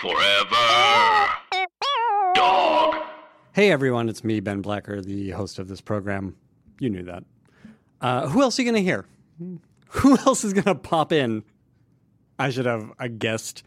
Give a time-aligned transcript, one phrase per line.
[0.00, 1.28] Forever.
[2.34, 2.94] Dog.
[3.52, 6.36] Hey everyone, it's me, Ben Blacker, the host of this program.
[6.78, 7.24] You knew that.
[8.00, 9.04] Uh, who else are you going to hear?
[9.88, 11.44] Who else is going to pop in?
[12.38, 13.62] I should have a guest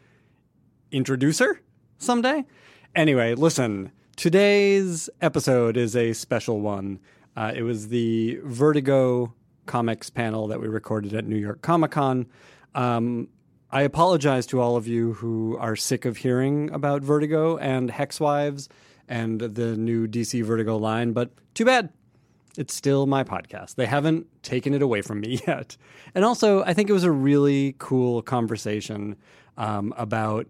[0.91, 1.61] introducer
[1.99, 2.45] someday.
[2.95, 6.99] Anyway, listen, today's episode is a special one.
[7.37, 9.35] Uh, it was the Vertigo
[9.67, 12.25] comics panel that we recorded at New York Comic Con.
[12.73, 13.27] Um,
[13.73, 18.67] I apologize to all of you who are sick of hearing about Vertigo and Hexwives
[19.07, 21.89] and the new DC Vertigo line, but too bad.
[22.55, 23.73] It's still my podcast.
[23.73, 25.75] They haven't taken it away from me yet.
[26.13, 29.15] And also, I think it was a really cool conversation
[29.57, 30.45] um, about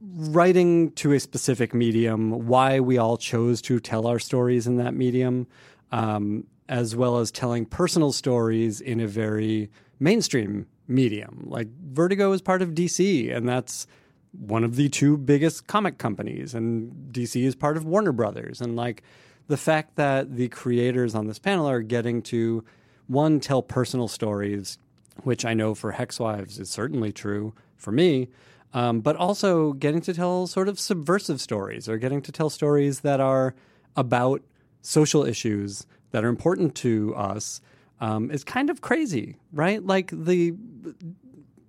[0.00, 4.94] writing to a specific medium, why we all chose to tell our stories in that
[4.94, 5.48] medium,
[5.90, 11.44] um, as well as telling personal stories in a very mainstream medium.
[11.46, 13.86] Like Vertigo is part of DC, and that's
[14.32, 18.60] one of the two biggest comic companies, and DC is part of Warner Brothers.
[18.60, 19.02] And like
[19.48, 22.64] the fact that the creators on this panel are getting to
[23.06, 24.78] one tell personal stories,
[25.24, 28.28] which I know for Hex Wives is certainly true for me.
[28.74, 33.00] Um, but also getting to tell sort of subversive stories or getting to tell stories
[33.00, 33.54] that are
[33.96, 34.40] about
[34.80, 37.60] social issues that are important to us
[38.02, 39.82] um, is kind of crazy, right?
[39.82, 40.54] Like the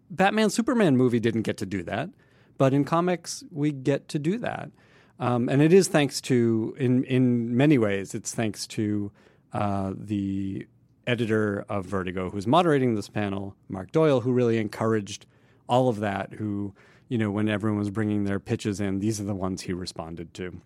[0.10, 2.10] Batman Superman movie didn't get to do that,
[2.58, 4.72] but in comics we get to do that,
[5.20, 9.12] um, and it is thanks to in in many ways it's thanks to
[9.54, 10.68] uh, the
[11.06, 15.28] editor of Vertigo who's moderating this panel, Mark Doyle, who really encouraged
[15.70, 16.34] all of that.
[16.34, 16.74] Who
[17.10, 20.34] you know when everyone was bringing their pitches in, these are the ones he responded
[20.34, 20.60] to.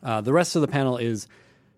[0.00, 1.26] Uh, the rest of the panel is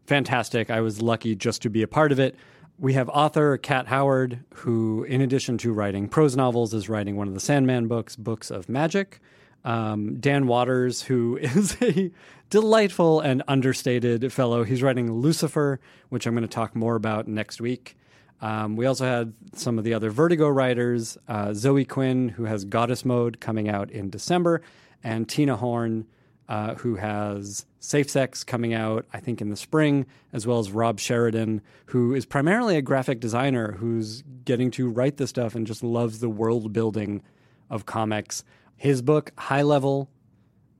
[0.06, 0.70] fantastic.
[0.70, 2.36] I was lucky just to be a part of it.
[2.78, 7.28] We have author Kat Howard, who, in addition to writing prose novels, is writing one
[7.28, 9.20] of the Sandman books, Books of Magic.
[9.64, 12.10] Um, Dan Watters, who is a
[12.50, 14.64] delightful and understated fellow.
[14.64, 17.96] He's writing Lucifer, which I'm going to talk more about next week.
[18.40, 22.64] Um, we also had some of the other Vertigo writers uh, Zoe Quinn, who has
[22.64, 24.60] Goddess Mode coming out in December,
[25.02, 26.06] and Tina Horn,
[26.48, 30.70] uh, who has Safe Sex coming out, I think, in the spring, as well as
[30.70, 35.66] Rob Sheridan, who is primarily a graphic designer who's getting to write this stuff and
[35.66, 37.22] just loves the world building
[37.70, 38.44] of comics.
[38.76, 40.10] His book, High Level,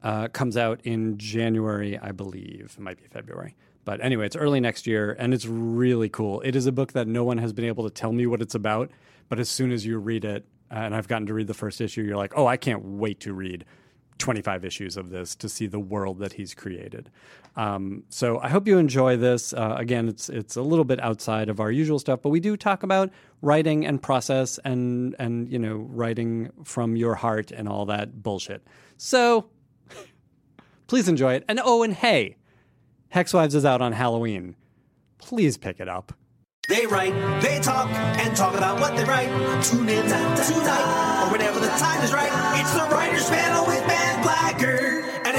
[0.03, 2.75] uh, comes out in January, I believe.
[2.77, 3.57] It might be February.
[3.85, 6.41] But anyway, it's early next year and it's really cool.
[6.43, 8.55] It is a book that no one has been able to tell me what it's
[8.55, 8.91] about.
[9.29, 11.81] But as soon as you read it, uh, and I've gotten to read the first
[11.81, 13.65] issue, you're like, oh, I can't wait to read
[14.19, 17.11] 25 issues of this to see the world that he's created.
[17.57, 19.53] Um, so I hope you enjoy this.
[19.53, 22.57] Uh, again, it's it's a little bit outside of our usual stuff, but we do
[22.57, 23.11] talk about
[23.43, 28.67] writing and process and and you know writing from your heart and all that bullshit.
[28.97, 29.47] So
[30.87, 31.45] please enjoy it.
[31.49, 32.37] And oh, and hey,
[33.15, 34.57] Hexwives is out on Halloween.
[35.19, 36.13] Please pick it up.
[36.67, 39.29] They write, they talk, and talk about what they write.
[39.63, 42.31] Tune in tonight, or whenever the time is right.
[42.59, 43.87] It's the Writers Panel with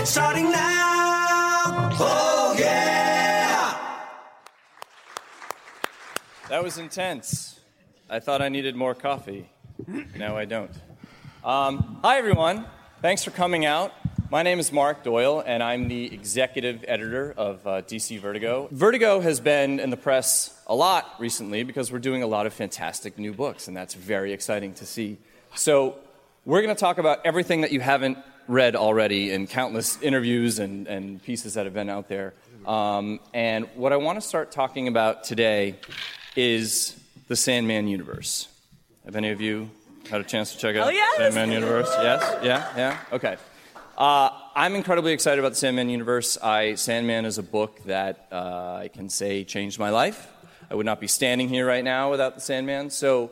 [0.06, 1.90] starting now.
[2.00, 3.98] Oh, yeah!
[6.50, 7.60] That was intense.
[8.08, 9.50] I thought I needed more coffee.
[10.16, 10.72] Now I don't.
[11.44, 12.66] Um, hi, everyone.
[13.02, 13.94] Thanks for coming out.
[14.30, 18.70] My name is Mark Doyle, and I'm the executive editor of uh, DC Vertigo.
[18.72, 22.54] Vertigo has been in the press a lot recently because we're doing a lot of
[22.54, 25.18] fantastic new books, and that's very exciting to see.
[25.56, 25.98] So,
[26.46, 30.88] we're going to talk about everything that you haven't read already in countless interviews and,
[30.88, 32.34] and pieces that have been out there.
[32.66, 35.76] Um, and what I want to start talking about today
[36.36, 38.48] is the Sandman universe.
[39.06, 39.70] Have any of you
[40.10, 41.18] had a chance to check out Oh, yes.
[41.18, 41.90] Sandman universe?
[42.02, 42.38] Yes?
[42.44, 42.72] Yeah?
[42.78, 42.98] Yeah?
[43.12, 43.38] Okay.
[43.98, 46.38] Uh, I'm incredibly excited about the Sandman universe.
[46.42, 50.28] I, Sandman is a book that uh, I can say changed my life.
[50.70, 52.90] I would not be standing here right now without the Sandman.
[52.90, 53.32] So,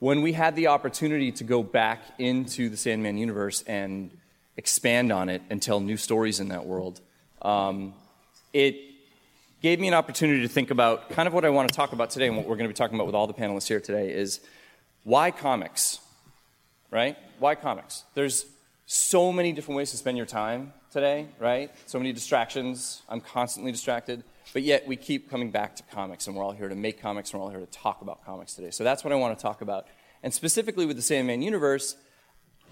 [0.00, 4.10] when we had the opportunity to go back into the Sandman universe and
[4.56, 7.00] expand on it and tell new stories in that world,
[7.42, 7.94] um,
[8.52, 8.76] it
[9.62, 12.10] gave me an opportunity to think about kind of what I want to talk about
[12.10, 14.12] today and what we're going to be talking about with all the panelists here today
[14.12, 14.40] is
[15.04, 16.00] why comics?
[16.90, 17.16] Right?
[17.38, 18.04] Why comics?
[18.14, 18.46] There's
[18.86, 21.70] so many different ways to spend your time today, right?
[21.86, 23.02] So many distractions.
[23.08, 24.22] I'm constantly distracted.
[24.52, 27.32] But yet we keep coming back to comics, and we're all here to make comics,
[27.32, 28.70] and we're all here to talk about comics today.
[28.70, 29.86] So that's what I want to talk about.
[30.22, 31.96] And specifically with the Sandman universe,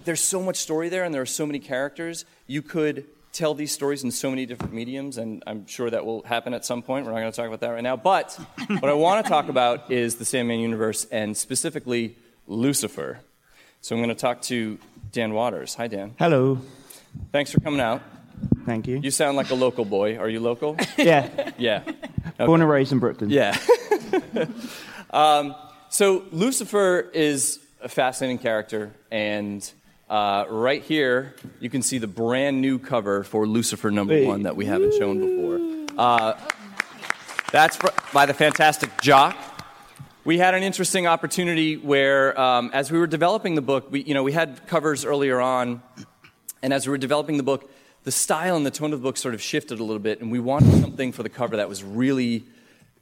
[0.04, 2.24] there's so much story there, and there are so many characters.
[2.46, 6.22] You could tell these stories in so many different mediums, and I'm sure that will
[6.22, 7.06] happen at some point.
[7.06, 7.96] We're not going to talk about that right now.
[7.96, 8.38] But
[8.68, 12.16] what I want to talk about is the Sandman universe, and specifically
[12.46, 13.20] Lucifer.
[13.80, 14.78] So I'm going to talk to
[15.10, 15.74] Dan Watters.
[15.74, 16.14] Hi, Dan.
[16.18, 16.60] Hello.
[17.32, 18.02] Thanks for coming out.
[18.64, 19.00] Thank you.
[19.02, 20.18] You sound like a local boy.
[20.18, 20.76] Are you local?
[20.96, 21.82] yeah, yeah.
[22.38, 23.30] born and raised in Brooklyn.
[23.30, 23.56] Yeah.
[25.10, 25.54] um,
[25.88, 29.70] so Lucifer is a fascinating character, and
[30.12, 34.26] uh, right here you can see the brand new cover for Lucifer number Hey.
[34.26, 35.98] one that we haven't shown before.
[35.98, 36.38] Uh,
[37.50, 37.78] that's
[38.12, 39.34] by the fantastic Jock.
[40.24, 44.12] We had an interesting opportunity where, um, as we were developing the book, we, you
[44.14, 45.82] know, we had covers earlier on,
[46.62, 47.70] and as we were developing the book,
[48.04, 50.30] the style and the tone of the book sort of shifted a little bit, and
[50.30, 52.44] we wanted something for the cover that was really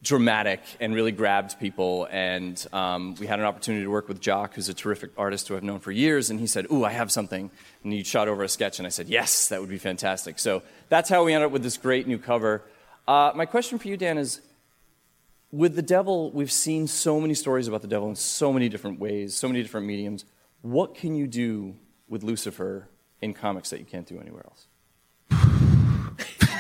[0.03, 2.09] dramatic and really grabbed people.
[2.11, 5.57] And um, we had an opportunity to work with Jock, who's a terrific artist who
[5.57, 7.51] I've known for years, and he said, "Ooh, I have something."
[7.85, 10.63] And he shot over a sketch, and I said, "Yes, that would be fantastic." So
[10.89, 12.63] that's how we ended up with this great new cover.
[13.07, 14.41] Uh, my question for you, Dan, is
[15.53, 19.01] with the devil, we've seen so many stories about the devil in so many different
[19.01, 20.25] ways, so many different mediums.
[20.63, 21.75] What can you do
[22.09, 22.89] with Lucifer
[23.21, 24.67] in comics that you can't do anywhere else?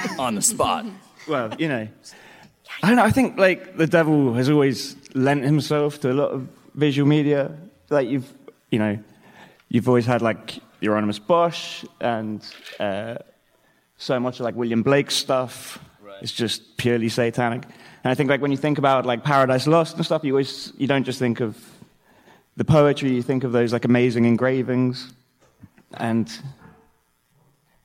[0.19, 0.87] On the spot.
[1.29, 1.89] Well, you know,
[2.83, 3.05] I don't know.
[3.05, 7.51] I think like the devil has always lent himself to a lot of visual media.
[7.91, 8.33] Like you've,
[8.71, 8.99] you know,
[9.69, 12.43] you've always had like Hieronymus Bosch and
[12.79, 13.17] uh,
[13.97, 15.79] so much of like William Blake's stuff.
[16.03, 16.17] Right.
[16.23, 17.65] It's just purely satanic.
[18.03, 20.73] And I think like when you think about like Paradise Lost and stuff, you always
[20.79, 21.57] you don't just think of
[22.57, 23.11] the poetry.
[23.11, 25.13] You think of those like amazing engravings,
[25.95, 26.31] and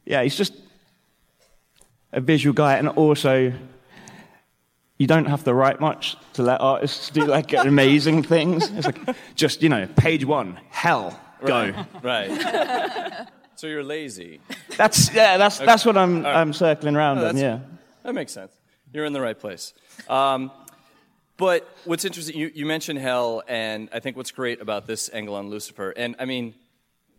[0.05, 0.53] yeah, he's just
[2.13, 3.51] a visual guy, and also
[4.97, 8.69] you don't have to write much to let artists do like amazing things.
[8.69, 11.73] It's like just you know, page one, hell, go.
[12.01, 13.27] Right.
[13.55, 14.39] so you're lazy.
[14.77, 17.37] That's yeah, that's that's what I'm I'm circling around No, on.
[17.37, 17.59] Yeah.
[18.03, 18.53] That makes sense.
[18.93, 19.73] You're in the right place.
[20.07, 20.51] Um,
[21.37, 25.35] but what's interesting, you, you mentioned hell, and I think what's great about this angle
[25.35, 26.53] on Lucifer, and I mean,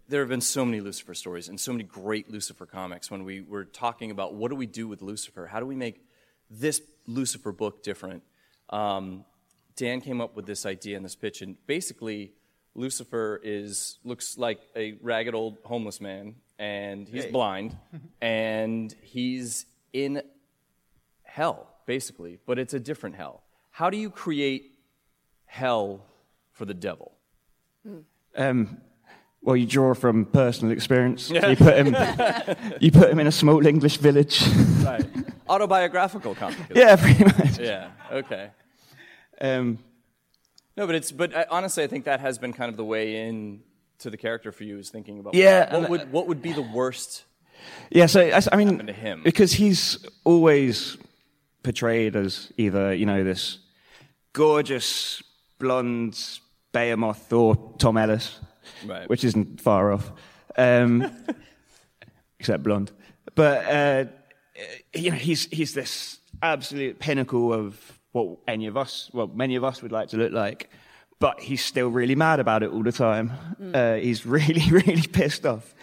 [0.08, 3.42] there have been so many Lucifer stories and so many great Lucifer comics when we
[3.42, 5.46] were talking about what do we do with Lucifer?
[5.46, 6.00] How do we make
[6.50, 8.22] this Lucifer book different?
[8.70, 9.24] Um,
[9.76, 12.32] Dan came up with this idea and this pitch, and basically,
[12.74, 17.76] Lucifer is looks like a ragged old homeless man, and he's blind,
[18.20, 20.22] and he's in
[21.24, 23.42] hell, basically, but it's a different hell.
[23.70, 24.72] How do you create
[25.44, 26.06] hell
[26.52, 27.12] for the devil?
[28.34, 28.78] Um,
[29.42, 31.30] well, you draw from personal experience.
[31.30, 31.94] You put him
[32.80, 34.42] you put him in a small English village.
[34.82, 35.06] Right.
[35.48, 36.58] Autobiographical comic.
[36.74, 37.58] yeah, pretty much.
[37.58, 37.90] Yeah.
[38.12, 38.50] Okay.
[39.40, 39.78] Um,
[40.76, 43.26] No, but it's but I, honestly, I think that has been kind of the way
[43.28, 43.60] in
[43.98, 46.52] to the character for you is thinking about Yeah, what and- would what would be
[46.52, 47.24] the worst
[47.90, 49.22] Yeah, so I, I mean, to him?
[49.24, 50.96] because he's always
[51.62, 53.58] portrayed as either you know this
[54.32, 55.22] gorgeous
[55.58, 56.18] blonde
[56.72, 58.38] behemoth or Tom Ellis,
[58.84, 59.08] Right.
[59.08, 60.12] which isn't far off,
[60.58, 61.10] um,
[62.38, 62.92] except blonde.
[63.34, 64.04] But uh,
[64.94, 69.64] you know, he's he's this absolute pinnacle of what any of us, well, many of
[69.64, 70.70] us would like to look like.
[71.18, 73.32] But he's still really mad about it all the time.
[73.72, 75.74] Uh, he's really, really pissed off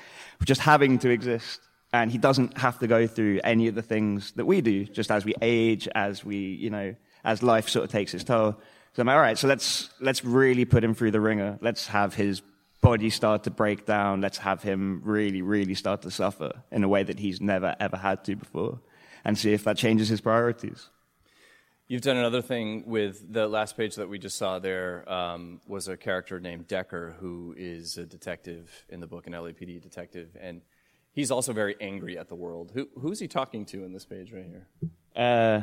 [0.44, 1.62] just having to exist.
[1.92, 5.12] And he doesn't have to go through any of the things that we do, just
[5.12, 8.60] as we age, as we, you know, as life sort of takes its toll.
[8.94, 11.60] So I'm like, all right, so let's, let's really put him through the ringer.
[11.62, 12.42] Let's have his
[12.84, 14.22] body start to break down.
[14.22, 17.98] Let's have him really, really start to suffer in a way that he's never, ever
[17.98, 18.80] had to before.
[19.26, 20.90] And see if that changes his priorities.
[21.88, 25.88] You've done another thing with the last page that we just saw there um, was
[25.88, 30.62] a character named Decker who is a detective in the book, an LAPD detective, and
[31.14, 32.72] he's also very angry at the world.
[32.74, 34.68] Who, who's he talking to in this page right here?
[35.16, 35.62] Uh,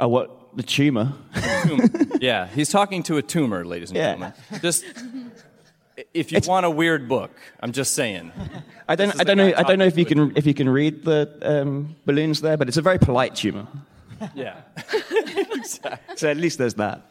[0.00, 0.56] oh, what?
[0.56, 1.12] The tumor?
[2.20, 4.10] Yeah, he's talking to a tumor, ladies and Yeah.
[4.12, 4.32] gentlemen.
[4.60, 4.84] Just
[6.14, 7.30] if you want a weird book,
[7.60, 8.32] I'm just saying.
[8.88, 11.04] I don't, I don't know, I don't know if you can, if you can read
[11.04, 13.66] the um, balloons there, but it's a very polite humor.
[14.34, 14.60] Yeah.
[16.16, 17.02] So at least there's that.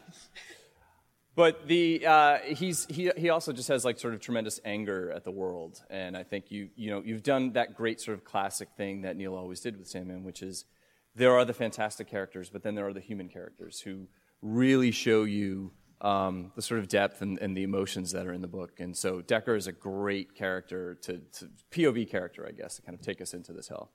[1.34, 5.24] But the uh, he's he he also just has like sort of tremendous anger at
[5.24, 8.68] the world, and I think you you know you've done that great sort of classic
[8.76, 10.66] thing that Neil always did with Sandman, which is
[11.14, 14.08] there are the fantastic characters, but then there are the human characters who
[14.42, 15.72] really show you
[16.02, 18.80] um, the sort of depth and, and the emotions that are in the book.
[18.80, 22.98] And so Decker is a great character to, to POV character, I guess, to kind
[22.98, 23.90] of take us into this hell.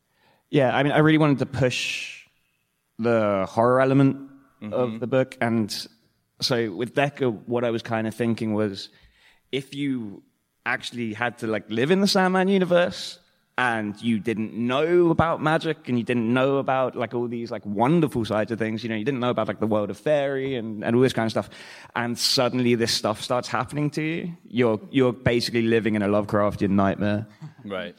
[0.49, 2.25] Yeah, I mean, I really wanted to push
[2.97, 4.31] the horror element
[4.71, 5.87] of the book, and
[6.41, 8.89] so with Decker, what I was kind of thinking was,
[9.51, 10.23] if you
[10.65, 13.19] actually had to like live in the Sandman universe
[13.57, 17.65] and you didn't know about magic and you didn't know about like all these like
[17.65, 20.55] wonderful sides of things, you know, you didn't know about like the world of fairy
[20.55, 21.49] and, and all this kind of stuff,
[21.95, 26.69] and suddenly this stuff starts happening to you, you're you're basically living in a Lovecraftian
[26.69, 27.25] nightmare.
[27.65, 27.95] Right.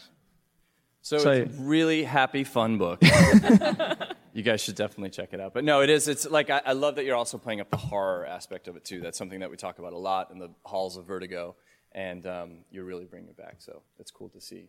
[1.02, 3.02] So, So- it's a really happy, fun book.
[4.34, 5.54] you guys should definitely check it out.
[5.54, 6.06] But no, it is.
[6.06, 8.84] It's like I, I love that you're also playing up the horror aspect of it
[8.84, 9.00] too.
[9.00, 11.56] That's something that we talk about a lot in the halls of Vertigo,
[11.92, 13.56] and um, you're really bringing it back.
[13.58, 14.68] So it's cool to see.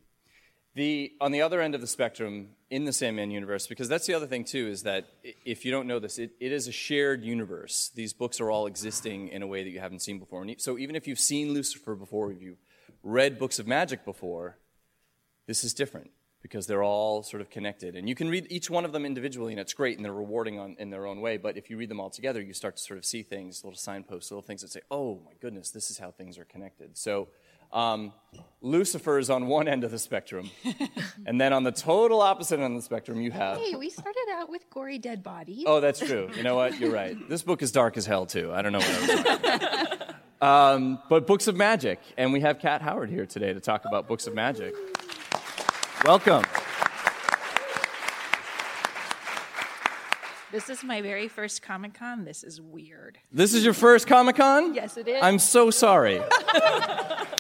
[0.76, 4.14] The on the other end of the spectrum in the Sandman universe, because that's the
[4.14, 7.24] other thing too, is that if you don't know this, it, it is a shared
[7.24, 7.92] universe.
[7.96, 10.44] These books are all existing in a way that you haven't seen before.
[10.44, 12.62] And so even if you've seen Lucifer before, if you've
[13.02, 14.58] read books of magic before,
[15.48, 16.12] this is different
[16.42, 17.96] because they're all sort of connected.
[17.96, 20.58] And you can read each one of them individually, and it's great, and they're rewarding
[20.58, 21.38] on, in their own way.
[21.38, 23.78] But if you read them all together, you start to sort of see things, little
[23.78, 26.98] signposts, little things that say, oh my goodness, this is how things are connected.
[26.98, 27.28] So
[27.72, 28.14] um,
[28.62, 30.50] Lucifer is on one end of the spectrum.
[31.26, 33.58] and then on the total opposite end of the spectrum, you have.
[33.58, 35.64] Hey, we started out with gory dead bodies.
[35.66, 36.30] Oh, that's true.
[36.36, 36.80] You know what?
[36.80, 37.18] You're right.
[37.30, 38.52] This book is dark as hell, too.
[38.54, 40.16] I don't know what I was talking.
[40.42, 42.00] Um, but books of magic.
[42.18, 44.74] And we have Kat Howard here today to talk about books of magic.
[46.06, 46.46] Welcome.
[50.52, 52.24] This is my very first Comic Con.
[52.24, 53.20] This is weird.
[53.32, 54.74] This is your first Comic Con?
[54.74, 55.20] Yes, it is.
[55.22, 56.22] I'm so sorry.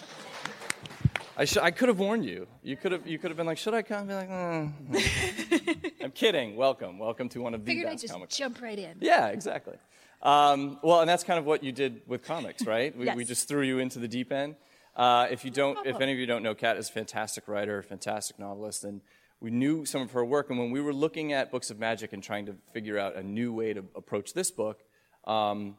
[1.39, 2.47] I, sh- I could have warned you.
[2.61, 4.07] You could have you could have been like, should I come?
[4.07, 6.57] Be like, "Mm." I'm kidding.
[6.57, 8.29] Welcome, welcome to one of the Figured I'd best just comic.
[8.29, 8.97] jump right in.
[8.99, 9.77] Yeah, exactly.
[10.21, 12.93] Um, well, and that's kind of what you did with comics, right?
[12.93, 14.57] We, we just threw you into the deep end.
[14.97, 17.81] Uh, if you don't, if any of you don't know, Kat is a fantastic writer,
[17.83, 18.99] fantastic novelist, and
[19.39, 20.49] we knew some of her work.
[20.49, 23.23] And when we were looking at books of magic and trying to figure out a
[23.23, 24.81] new way to approach this book,
[25.25, 25.77] um,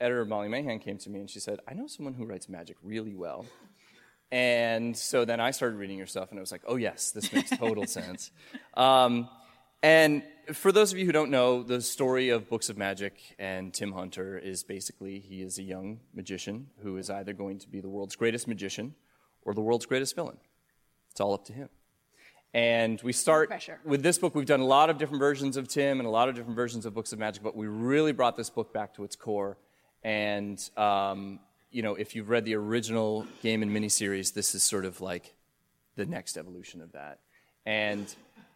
[0.00, 2.76] editor Molly Mahan came to me and she said, "I know someone who writes magic
[2.82, 3.46] really well."
[4.32, 7.32] And so then I started reading your stuff, and I was like, oh, yes, this
[7.32, 8.30] makes total sense.
[8.74, 9.28] Um,
[9.82, 13.72] and for those of you who don't know, the story of Books of Magic and
[13.72, 17.80] Tim Hunter is basically he is a young magician who is either going to be
[17.80, 18.94] the world's greatest magician
[19.42, 20.38] or the world's greatest villain.
[21.10, 21.68] It's all up to him.
[22.54, 23.80] And we start pressure.
[23.84, 24.34] with this book.
[24.34, 26.86] We've done a lot of different versions of Tim and a lot of different versions
[26.86, 29.58] of Books of Magic, but we really brought this book back to its core.
[30.02, 31.40] And um,
[31.76, 35.34] you know, if you've read the original Gaiman miniseries, this is sort of like
[35.94, 37.20] the next evolution of that.
[37.66, 38.06] And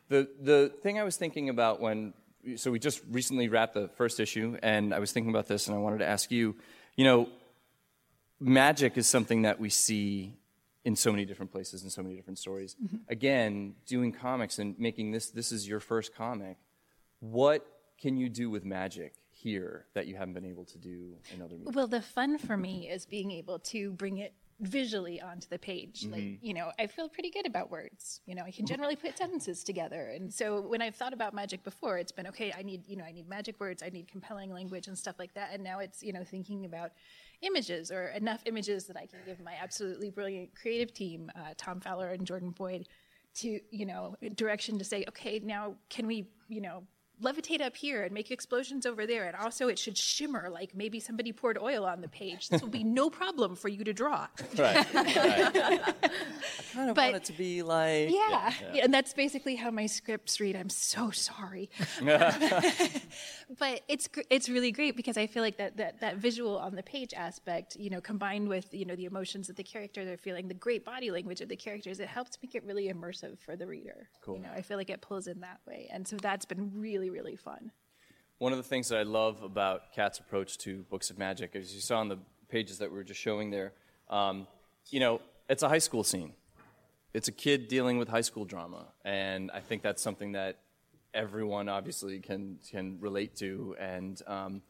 [0.08, 2.14] the the thing I was thinking about when
[2.56, 5.76] so we just recently wrapped the first issue, and I was thinking about this, and
[5.76, 6.56] I wanted to ask you,
[6.96, 7.28] you know,
[8.40, 10.38] magic is something that we see
[10.86, 12.74] in so many different places in so many different stories.
[12.82, 12.96] Mm-hmm.
[13.10, 16.56] Again, doing comics and making this this is your first comic.
[17.18, 17.66] What
[18.00, 21.54] can you do with magic here that you haven't been able to do in other
[21.56, 21.74] mediums?
[21.74, 26.04] Well, the fun for me is being able to bring it visually onto the page.
[26.10, 26.44] Like, Mm-hmm.
[26.44, 28.20] you know, I feel pretty good about words.
[28.26, 30.12] You know, I can generally put sentences together.
[30.14, 33.04] And so when I've thought about magic before, it's been okay, I need, you know,
[33.04, 35.50] I need magic words, I need compelling language and stuff like that.
[35.54, 36.90] And now it's, you know, thinking about
[37.40, 41.80] images or enough images that I can give my absolutely brilliant creative team, uh, Tom
[41.80, 42.86] Fowler and Jordan Boyd,
[43.36, 46.82] to, you know, direction to say, okay, now can we, you know,
[47.22, 50.98] levitate up here and make explosions over there and also it should shimmer like maybe
[50.98, 54.26] somebody poured oil on the page this will be no problem for you to draw
[54.58, 54.94] Right.
[54.94, 54.94] right.
[54.94, 55.94] I
[56.72, 58.52] kind of But- want it to be like yeah.
[58.72, 61.68] Yeah, and that's basically how my scripts read i'm so sorry
[63.58, 66.82] but it's it's really great because i feel like that, that that visual on the
[66.82, 70.46] page aspect you know combined with you know the emotions that the character they're feeling
[70.48, 73.66] the great body language of the characters it helps make it really immersive for the
[73.66, 74.36] reader Cool.
[74.36, 77.10] you know i feel like it pulls in that way and so that's been really
[77.10, 77.72] really fun
[78.38, 81.74] One of the things that I love about Kat's approach to books of magic, as
[81.74, 83.72] you saw on the pages that we were just showing there,
[84.08, 84.46] um,
[84.88, 86.32] you know, it's a high school scene.
[87.12, 90.56] It's a kid dealing with high school drama, and I think that's something that
[91.14, 93.76] everyone obviously can can relate to.
[93.78, 94.62] And um,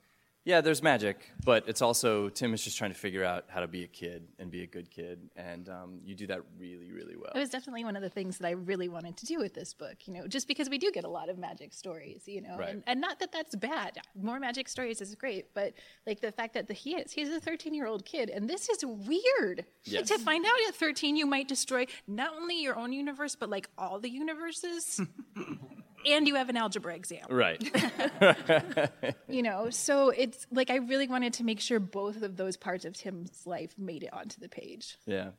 [0.42, 3.68] yeah, there's magic, but it's also Tim is just trying to figure out how to
[3.68, 7.14] be a kid and be a good kid, and um, you do that really, really
[7.14, 7.30] well.
[7.34, 9.74] It was definitely one of the things that I really wanted to do with this
[9.74, 12.56] book, you know, just because we do get a lot of magic stories, you know,
[12.56, 12.70] Right.
[12.70, 13.98] and, and not that that's bad.
[14.14, 15.74] More magic stories is great, but
[16.06, 18.70] like the fact that the, he is, he's a 13 year old kid, and this
[18.70, 19.66] is weird.
[19.84, 20.08] Yes.
[20.08, 23.68] to find out at 13 you might destroy not only your own universe, but like
[23.76, 25.02] all the universes.
[26.06, 27.62] and you have an algebra exam, Right.
[29.28, 29.70] you know.
[29.70, 33.46] So it's like I really wanted to make sure both of those parts of Tim's
[33.46, 34.96] life made it onto the page.
[35.06, 35.30] Yeah.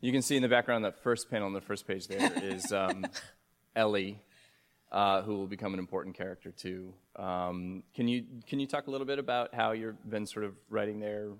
[0.00, 2.72] You can see in the background that first panel on the first page there is
[2.72, 3.06] um,
[3.76, 4.20] Ellie,
[4.92, 6.92] uh, who will become an important character too.
[7.16, 10.54] Um, can you can you talk a little bit about how you've been sort of
[10.68, 11.30] writing their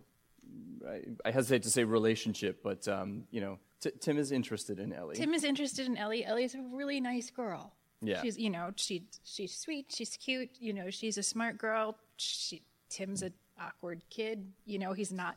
[0.89, 4.93] I, I hesitate to say relationship, but um, you know, T- Tim is interested in
[4.93, 5.17] Ellie.
[5.17, 6.25] Tim is interested in Ellie.
[6.25, 7.73] Ellie's a really nice girl.
[8.07, 8.23] Yeah.
[8.23, 11.97] She's, you know, she she's sweet, she's cute, you know, she's a smart girl.
[12.17, 15.37] She Tim's an awkward kid, you know, he's not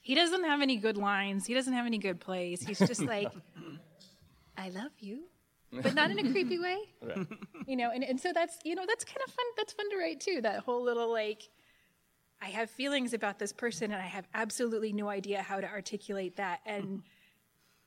[0.00, 1.46] he doesn't have any good lines.
[1.46, 2.62] He doesn't have any good plays.
[2.66, 3.30] He's just like
[4.56, 5.24] I love you.
[5.72, 6.78] but not in a creepy way.
[7.68, 9.46] You know, and, and so that's you know that's kind of fun.
[9.56, 10.40] That's fun to write too.
[10.40, 11.48] That whole little like,
[12.42, 16.36] I have feelings about this person, and I have absolutely no idea how to articulate
[16.38, 16.58] that.
[16.66, 17.04] And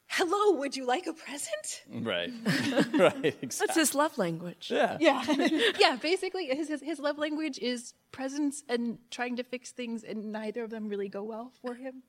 [0.07, 1.83] hello, would you like a present?
[1.91, 2.31] Right.
[2.93, 3.35] right.
[3.41, 3.47] Exactly.
[3.67, 4.69] That's his love language.
[4.71, 4.97] Yeah.
[4.99, 5.23] Yeah,
[5.79, 5.95] yeah.
[6.01, 10.63] Basically, his, his his love language is presence and trying to fix things, and neither
[10.63, 12.03] of them really go well for him.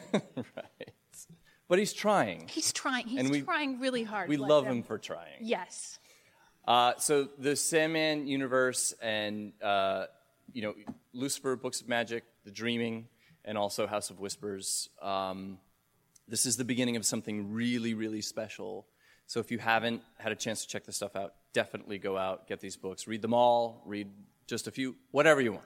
[0.00, 0.92] Right.
[1.68, 2.48] But he's trying.
[2.48, 3.06] He's trying.
[3.06, 4.28] He's And we- trying really hard.
[4.28, 5.38] We love them- him for trying.
[5.40, 5.98] Yes.
[6.66, 10.06] Uh, so the Sandman universe and uh,
[10.52, 10.74] you know
[11.12, 13.08] Lucifer, Books of Magic, The Dreaming,
[13.44, 14.88] and also House of Whispers.
[15.00, 15.58] Um,
[16.30, 18.86] this is the beginning of something really, really special.
[19.26, 22.46] So if you haven't had a chance to check this stuff out, definitely go out,
[22.46, 24.08] get these books, read them all, read
[24.46, 25.64] just a few, whatever you want.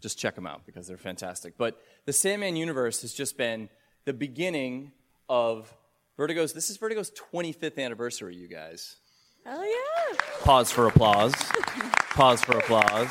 [0.00, 1.56] Just check them out because they're fantastic.
[1.56, 3.68] But the Sandman universe has just been
[4.04, 4.92] the beginning
[5.28, 5.72] of
[6.16, 6.52] Vertigo's.
[6.52, 8.96] This is Vertigo's 25th anniversary, you guys.
[9.44, 10.16] Hell yeah.
[10.40, 11.34] Pause for applause.
[12.10, 13.08] Pause for applause.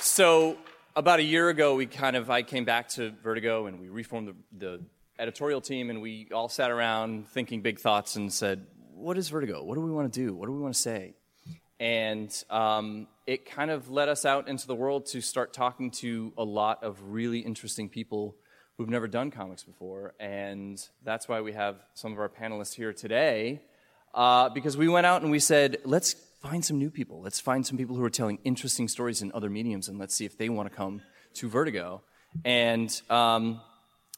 [0.00, 0.56] So,
[1.00, 4.28] about a year ago, we kind of I came back to Vertigo and we reformed
[4.28, 4.34] the,
[4.66, 4.84] the
[5.18, 9.64] editorial team, and we all sat around thinking big thoughts and said, "What is Vertigo?
[9.64, 10.34] What do we want to do?
[10.34, 11.14] What do we want to say?"
[11.80, 16.34] And um, it kind of led us out into the world to start talking to
[16.36, 18.36] a lot of really interesting people
[18.76, 20.12] who've never done comics before.
[20.20, 23.62] And that's why we have some of our panelists here today,
[24.12, 27.20] uh, because we went out and we said, let's find some new people.
[27.20, 30.24] Let's find some people who are telling interesting stories in other mediums, and let's see
[30.24, 31.02] if they want to come
[31.34, 32.02] to Vertigo.
[32.44, 33.60] And um,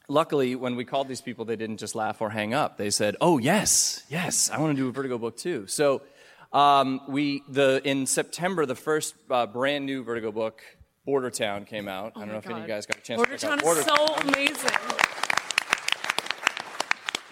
[0.07, 2.77] luckily, when we called these people, they didn't just laugh or hang up.
[2.77, 6.01] They said, "Oh yes, yes, I want to do a Vertigo book too." So
[6.51, 10.61] um, we the in September, the first uh, brand new Vertigo book,
[11.05, 12.13] Border Town, came out.
[12.15, 13.85] I don't know if any of you guys got a chance Border to Town is
[13.85, 15.22] so amazing.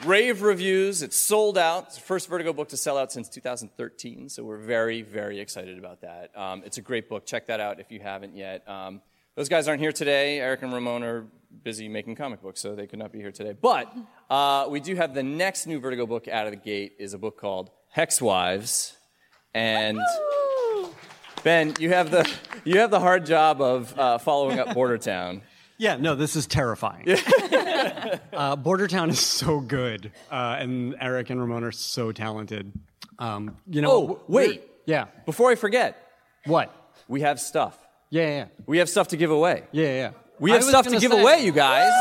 [0.06, 1.02] Rave reviews.
[1.02, 1.86] It's sold out.
[1.88, 5.78] It's the first Vertigo book to sell out since 2013, so we're very, very excited
[5.78, 6.32] about that.
[6.36, 7.26] Um, it's a great book.
[7.26, 8.68] Check that out if you haven't yet.
[8.68, 9.02] Um,
[9.36, 10.40] those guys aren't here today.
[10.40, 11.26] Eric and Ramon are
[11.64, 13.54] busy making comic books, so they could not be here today.
[13.60, 13.94] But
[14.30, 17.18] uh, we do have the next new Vertigo book out of the gate is a
[17.18, 18.98] book called Hex Wives,
[19.54, 20.00] and
[21.44, 22.30] Ben, you have the
[22.64, 25.42] you have the hard job of uh, following up Border Town.
[25.82, 27.08] Yeah, no, this is terrifying.
[28.34, 32.72] uh, Border Town is so good, uh, and Eric and Ramon are so talented.
[33.18, 34.62] Um, you know, Oh, wait.
[34.86, 35.06] Yeah.
[35.26, 35.98] Before I forget,
[36.46, 36.72] What?
[37.08, 37.76] we have stuff.
[38.12, 39.64] Yeah, yeah, We have stuff to give away.
[39.72, 39.94] yeah, yeah.
[39.94, 40.12] yeah.
[40.40, 41.92] We I have was stuff to gonna give say- away, you guys.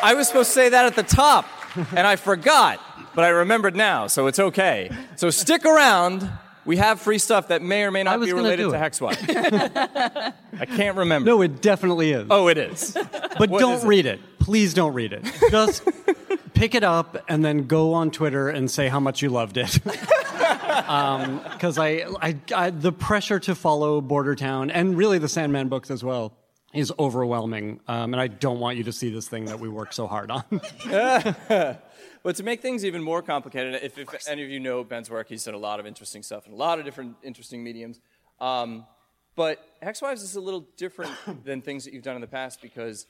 [0.00, 1.44] I was supposed to say that at the top,
[1.90, 2.78] and I forgot,
[3.16, 4.90] but I remembered now, so it's okay.
[5.16, 6.30] So stick around.
[6.68, 8.72] We have free stuff that may or may not be related to.
[8.72, 9.16] Hexwife.
[10.60, 11.30] I can't remember.
[11.30, 12.26] No, it definitely is.
[12.28, 12.92] Oh, it is.
[12.92, 13.86] but what don't it?
[13.86, 14.20] read it.
[14.38, 15.24] Please don't read it.
[15.50, 15.82] Just
[16.52, 19.78] pick it up and then go on Twitter and say how much you loved it.
[20.78, 25.90] Because I, I, I, the pressure to follow Border Town and really the Sandman books
[25.90, 26.32] as well
[26.72, 27.80] is overwhelming.
[27.88, 30.30] Um, and I don't want you to see this thing that we worked so hard
[30.30, 30.44] on.
[32.28, 35.30] But to make things even more complicated, if, if any of you know Ben's work,
[35.30, 38.00] he's done a lot of interesting stuff in a lot of different interesting mediums.
[38.38, 38.84] Um,
[39.34, 41.10] but Hexwives is a little different
[41.46, 43.06] than things that you've done in the past because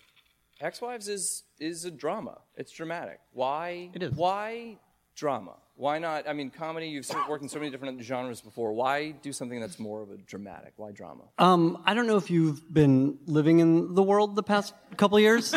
[0.63, 2.39] Hexwives is is a drama.
[2.55, 3.19] It's dramatic.
[3.33, 3.91] Why?
[3.93, 4.13] It is.
[4.13, 4.77] Why
[5.19, 5.53] drama?
[5.77, 6.29] Why not?
[6.29, 6.89] I mean, comedy.
[6.89, 8.73] You've worked in so many different genres before.
[8.73, 10.73] Why do something that's more of a dramatic?
[10.77, 11.23] Why drama?
[11.39, 15.55] um, I don't know if you've been living in the world the past couple years,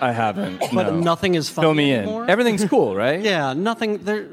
[0.00, 0.62] I haven't.
[0.72, 2.24] but nothing is funny Fill me anymore.
[2.24, 2.30] in.
[2.30, 3.20] Everything's cool, right?
[3.32, 4.28] Yeah, nothing there.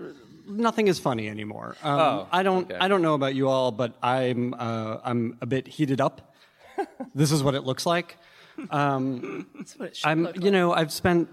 [0.48, 1.76] Nothing is funny anymore.
[1.82, 2.70] Um, Oh, I don't.
[2.70, 2.78] okay.
[2.80, 4.54] I don't know about you all, but I'm.
[4.54, 6.36] Uh, I'm a bit heated up.
[7.16, 8.18] this is what it looks like.
[8.58, 10.24] That's what it should I'm.
[10.24, 10.52] look You like.
[10.52, 11.30] know, I've spent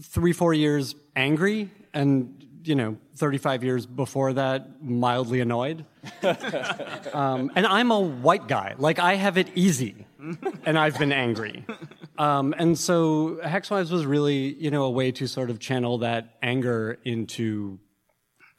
[0.00, 5.84] three, four years angry, and you know, 35 years before that, mildly annoyed.
[7.12, 8.74] um, and I'm a white guy.
[8.78, 10.06] Like I have it easy,
[10.64, 11.64] and I've been angry.
[12.18, 16.36] Um, and so Hexwives was really, you know, a way to sort of channel that
[16.42, 17.78] anger into,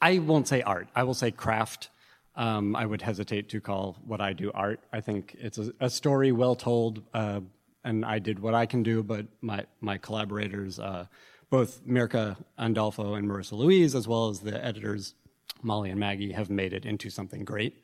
[0.00, 1.90] I won't say art, I will say craft.
[2.36, 4.80] Um, I would hesitate to call what I do art.
[4.92, 7.40] I think it's a, a story well told, uh,
[7.84, 11.06] and I did what I can do, but my, my collaborators, uh,
[11.50, 15.14] both Mirka Andolfo and Marissa Louise, as well as the editors,
[15.62, 17.82] Molly and Maggie, have made it into something great.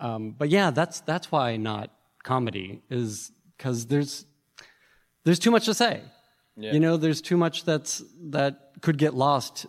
[0.00, 1.90] Um, but yeah, that's, that's why not
[2.22, 4.26] comedy, is because there's,
[5.24, 6.02] there's too much to say.
[6.58, 9.66] You know, there's too much that's that could get lost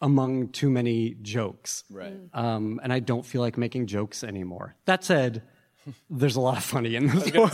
[0.00, 1.82] among too many jokes.
[1.90, 2.14] Right.
[2.32, 4.76] Um, and I don't feel like making jokes anymore.
[4.84, 5.42] That said,
[6.08, 7.52] there's a lot of funny in this book.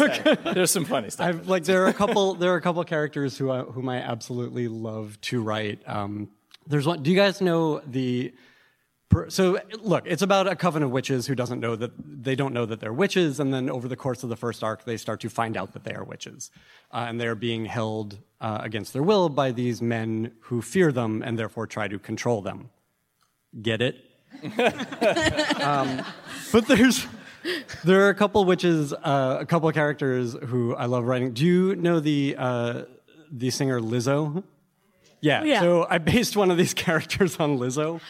[0.55, 1.27] There's some funny stuff.
[1.29, 3.99] I've like there are a couple there are a couple characters who I, whom I
[3.99, 5.81] absolutely love to write.
[5.87, 6.31] Um,
[6.67, 7.03] there's one.
[7.03, 8.33] Do you guys know the?
[9.29, 12.67] So look, it's about a coven of witches who doesn't know that they don't know
[12.67, 15.31] that they're witches, and then over the course of the first arc, they start to
[15.31, 16.51] find out that they are witches,
[16.93, 21.23] uh, and they're being held uh, against their will by these men who fear them
[21.23, 22.69] and therefore try to control them.
[23.63, 24.05] Get it?
[25.63, 26.05] um,
[26.53, 27.07] but there's
[27.85, 31.33] there are a couple witches, uh, a couple of characters who I love writing.
[31.33, 32.83] Do you know the uh,
[33.31, 34.45] the singer Lizzo?
[35.21, 35.45] Yeah.
[35.45, 35.61] Yeah.
[35.61, 38.01] So I based one of these characters on Lizzo.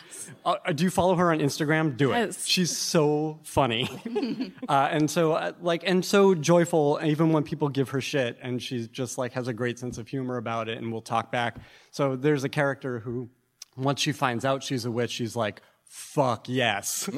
[0.44, 1.96] Uh, do you follow her on Instagram?
[1.96, 2.18] Do it.
[2.18, 2.46] Yes.
[2.46, 3.88] She's so funny,
[4.68, 7.00] uh, and so uh, like and so joyful.
[7.02, 10.06] Even when people give her shit, and she's just like has a great sense of
[10.06, 11.56] humor about it, and will talk back.
[11.90, 13.28] So there's a character who,
[13.76, 15.62] once she finds out she's a witch, she's like.
[15.88, 17.06] Fuck yes.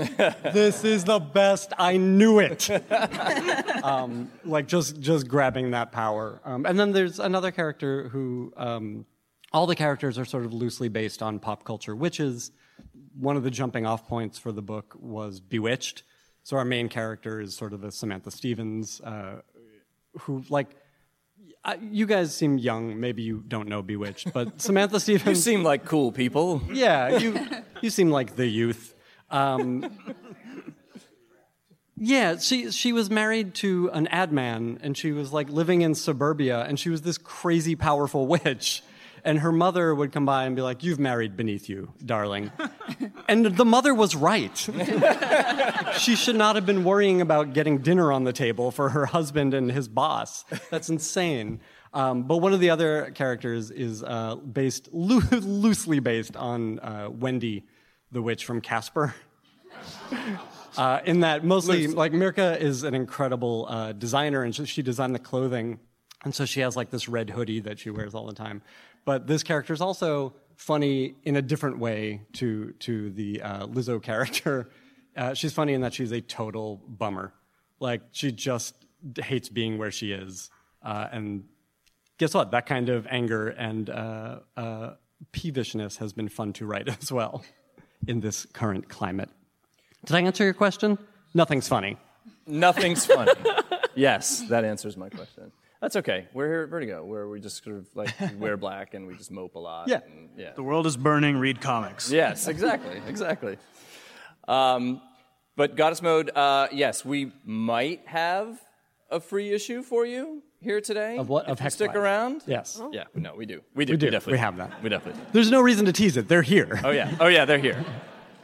[0.53, 1.73] this is the best.
[1.79, 2.69] I knew it.
[3.85, 6.41] um, like just just grabbing that power.
[6.45, 9.07] Um, and then there's another character who um,
[9.53, 12.51] all the characters are sort of loosely based on pop culture witches.
[13.19, 16.03] One of the jumping off points for the book was Bewitched.
[16.43, 19.43] So our main character is sort of a Samantha Stephens, uh,
[20.21, 20.69] who like.
[21.81, 22.99] You guys seem young.
[22.99, 26.63] Maybe you don't know Bewitched, but Samantha You seem like cool people.
[26.73, 27.39] Yeah, you
[27.83, 28.95] you seem like the youth.
[29.31, 29.91] Um,
[31.97, 35.95] yeah, she she was married to an ad man, and she was like living in
[35.95, 38.83] suburbia, and she was this crazy powerful witch.
[39.25, 42.51] And her mother would come by and be like, "You've married beneath you, darling,"
[43.29, 44.57] and the mother was right.
[45.99, 49.55] she should not have been worrying about getting dinner on the table for her husband
[49.55, 50.45] and his boss.
[50.71, 51.61] That's insane.
[51.93, 57.09] Um, but one of the other characters is uh, based loo- loosely based on uh,
[57.11, 57.65] Wendy,
[58.13, 59.15] the witch from Casper.
[60.77, 65.15] Uh, in that, mostly like Mirka is an incredible uh, designer, and she, she designed
[65.15, 65.81] the clothing,
[66.25, 68.63] and so she has like this red hoodie that she wears all the time.
[69.09, 74.03] But this character is also funny in a different way to to the uh, Lizzo
[74.03, 74.69] character.
[75.17, 77.33] Uh, she's funny in that she's a total bummer.
[77.81, 78.77] Like she just
[79.21, 80.49] hates being where she is,
[80.81, 81.43] uh, and
[82.19, 82.53] guess what?
[82.53, 84.91] That kind of anger and uh, uh,
[85.33, 87.43] peevishness has been fun to write as well
[88.07, 89.31] in this current climate.
[90.05, 90.99] Did I answer your question?
[91.35, 91.97] Nothing's funny.
[92.47, 93.33] Nothing's funny.
[93.97, 95.51] yes, that answers my question.
[95.81, 96.27] That's okay.
[96.35, 99.31] We're here at Vertigo, where we just sort of like wear black and we just
[99.31, 99.89] mope a lot.
[99.89, 100.01] Yeah.
[100.07, 100.53] and- yeah.
[100.55, 102.11] The world is burning, read comics.
[102.11, 103.59] Yes, exactly, exactly.
[104.47, 105.01] Um,
[105.57, 108.61] but Goddess Mode, uh, yes, we might have
[109.11, 111.17] a free issue for you here today.
[111.19, 111.45] Of what?
[111.45, 111.97] If Of you Hex stick Life.
[111.97, 112.43] around.
[112.47, 112.81] Yes.
[112.93, 113.05] Yeah.
[113.15, 113.63] No, we do.
[113.75, 113.93] We do.
[113.95, 114.11] We do.
[114.11, 114.83] definitely We have that.
[114.83, 115.21] We definitely.
[115.21, 115.27] do.
[115.33, 116.29] There's no reason to tease it.
[116.29, 116.81] They're here.
[116.85, 117.17] Oh yeah.
[117.21, 117.45] Oh yeah.
[117.45, 117.85] They're here.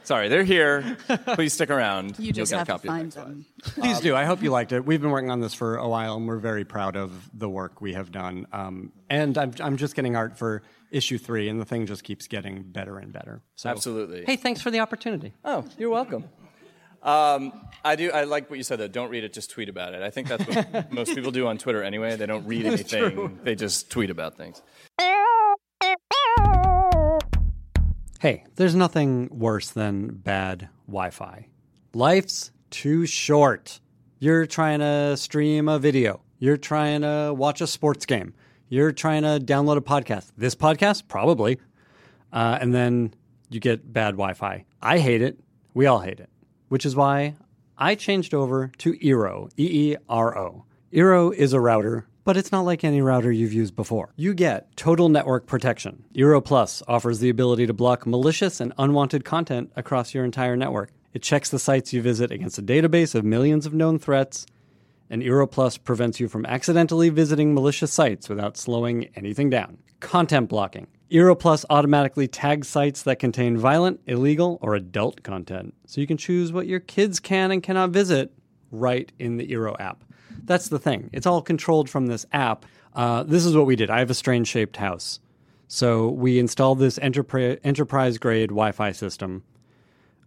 [0.04, 0.96] Sorry, they're here.
[1.34, 2.18] Please stick around.
[2.18, 3.46] You just You'll have get a to copy of find Hex them.
[3.82, 4.14] Please do.
[4.14, 4.84] I hope you liked it.
[4.84, 7.80] We've been working on this for a while, and we're very proud of the work
[7.80, 8.46] we have done.
[8.52, 12.28] Um, and I'm, I'm just getting art for issue three, and the thing just keeps
[12.28, 13.42] getting better and better.
[13.56, 14.24] So, Absolutely.
[14.26, 15.32] Hey, thanks for the opportunity.
[15.44, 16.24] Oh, you're welcome.
[17.02, 17.52] Um,
[17.84, 18.10] I do.
[18.12, 18.88] I like what you said though.
[18.88, 19.34] Don't read it.
[19.34, 20.02] Just tweet about it.
[20.02, 22.16] I think that's what most people do on Twitter anyway.
[22.16, 23.40] They don't read anything.
[23.42, 24.62] They just tweet about things.
[28.24, 31.48] Hey, there's nothing worse than bad Wi Fi.
[31.92, 33.80] Life's too short.
[34.18, 38.32] You're trying to stream a video, you're trying to watch a sports game,
[38.70, 40.32] you're trying to download a podcast.
[40.38, 41.06] This podcast?
[41.06, 41.58] Probably.
[42.32, 43.12] Uh, and then
[43.50, 44.64] you get bad Wi Fi.
[44.80, 45.38] I hate it.
[45.74, 46.30] We all hate it.
[46.70, 47.34] Which is why
[47.76, 50.64] I changed over to Eero, E E R O.
[50.94, 54.12] Eero is a router, but it's not like any router you've used before.
[54.16, 56.04] You get total network protection.
[56.14, 60.90] Eero Plus offers the ability to block malicious and unwanted content across your entire network.
[61.12, 64.46] It checks the sites you visit against a database of millions of known threats,
[65.10, 69.78] and Eero Plus prevents you from accidentally visiting malicious sites without slowing anything down.
[70.00, 70.86] Content blocking.
[71.10, 76.16] Eero Plus automatically tags sites that contain violent, illegal, or adult content, so you can
[76.16, 78.32] choose what your kids can and cannot visit
[78.72, 80.02] right in the Eero app.
[80.44, 81.10] That's the thing.
[81.12, 82.66] It's all controlled from this app.
[82.94, 83.90] Uh, this is what we did.
[83.90, 85.20] I have a strange shaped house.
[85.68, 89.42] So we installed this enterpri- enterprise grade Wi Fi system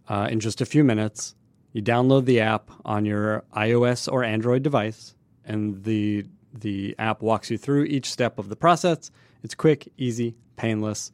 [0.08, 1.34] uh, in just a few minutes.
[1.72, 7.50] You download the app on your iOS or Android device, and the, the app walks
[7.50, 9.10] you through each step of the process.
[9.44, 11.12] It's quick, easy, painless.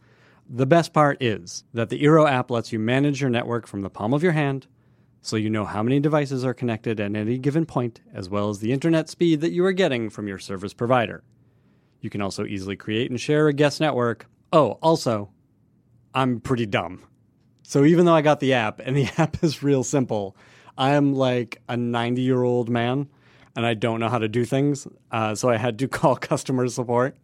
[0.49, 3.91] The best part is that the Eero app lets you manage your network from the
[3.91, 4.67] palm of your hand
[5.25, 8.59] so you know how many devices are connected at any given point, as well as
[8.59, 11.25] the internet speed that you are getting from your service provider.
[12.03, 14.27] You can also easily create and share a guest network.
[14.53, 15.31] Oh, also,
[16.15, 17.05] I'm pretty dumb.
[17.63, 20.37] So even though I got the app and the app is real simple,
[20.77, 23.09] I'm like a 90 year old man
[23.57, 24.87] and I don't know how to do things.
[25.11, 27.17] Uh, so I had to call customer support,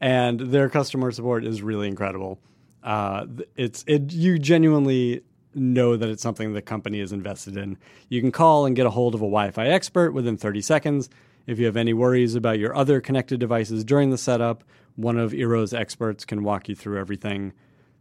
[0.00, 2.38] and their customer support is really incredible.
[2.84, 5.22] Uh, it's it you genuinely
[5.56, 7.76] know that it's something the company is invested in.
[8.08, 11.08] You can call and get a hold of a Wi-Fi expert within 30 seconds.
[11.46, 14.64] If you have any worries about your other connected devices during the setup,
[14.96, 17.52] one of Eero's experts can walk you through everything.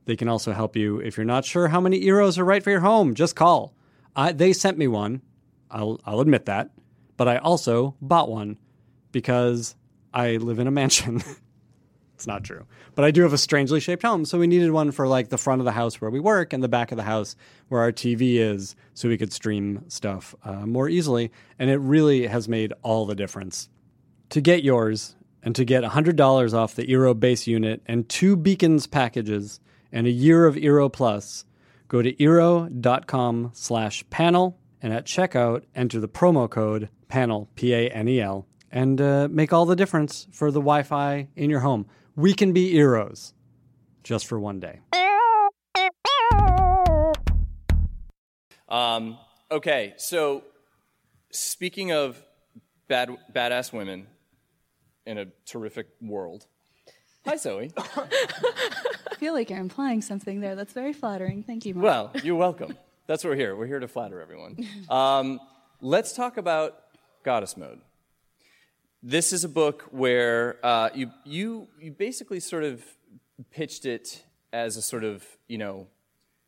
[0.06, 2.70] They can also help you if you're not sure how many Eeros are right for
[2.70, 3.16] your home.
[3.16, 3.74] Just call.
[4.16, 5.22] I, they sent me one.
[5.72, 6.72] I'll, I'll admit that.
[7.18, 8.58] But I also bought one
[9.12, 9.76] because
[10.14, 11.24] I live in a mansion.
[12.24, 12.66] it's not true.
[12.96, 14.24] But I do have a strangely shaped home.
[14.24, 16.64] So we needed one for like the front of the house where we work and
[16.64, 17.36] the back of the house
[17.68, 21.32] where our TV is so we could stream stuff uh, more easily.
[21.60, 23.68] And it really has made all the difference.
[24.30, 28.88] To get yours and to get $100 off the Eero base unit and two Beacons
[28.88, 29.60] packages
[29.92, 31.44] and a year of Eero Plus,
[31.90, 39.00] go to eero.com slash panel and at checkout enter the promo code panel, P-A-N-E-L, and
[39.00, 41.86] uh, make all the difference for the Wi-Fi in your home.
[42.16, 43.34] We can be heroes
[44.04, 44.82] just for one day.
[48.70, 49.18] Um,
[49.52, 50.44] okay, so
[51.32, 52.24] speaking of
[52.88, 54.08] bad, badass women
[55.06, 56.46] in a terrific world.
[57.26, 57.72] Hi, Zoe.
[57.78, 60.56] I feel like you're implying something there.
[60.56, 61.44] That's very flattering.
[61.44, 61.84] Thank you, Mark.
[61.84, 62.78] Well, you're welcome.
[63.08, 63.56] That's what we're here.
[63.56, 64.58] We're here to flatter everyone.
[64.90, 65.40] Um,
[65.82, 66.76] let's talk about
[67.24, 67.80] Goddess Mode.
[69.06, 72.82] This is a book where uh, you, you, you basically sort of
[73.52, 75.88] pitched it as a sort of, you know,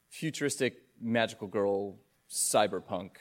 [0.10, 1.98] futuristic magical girl
[2.32, 3.12] cyberpunk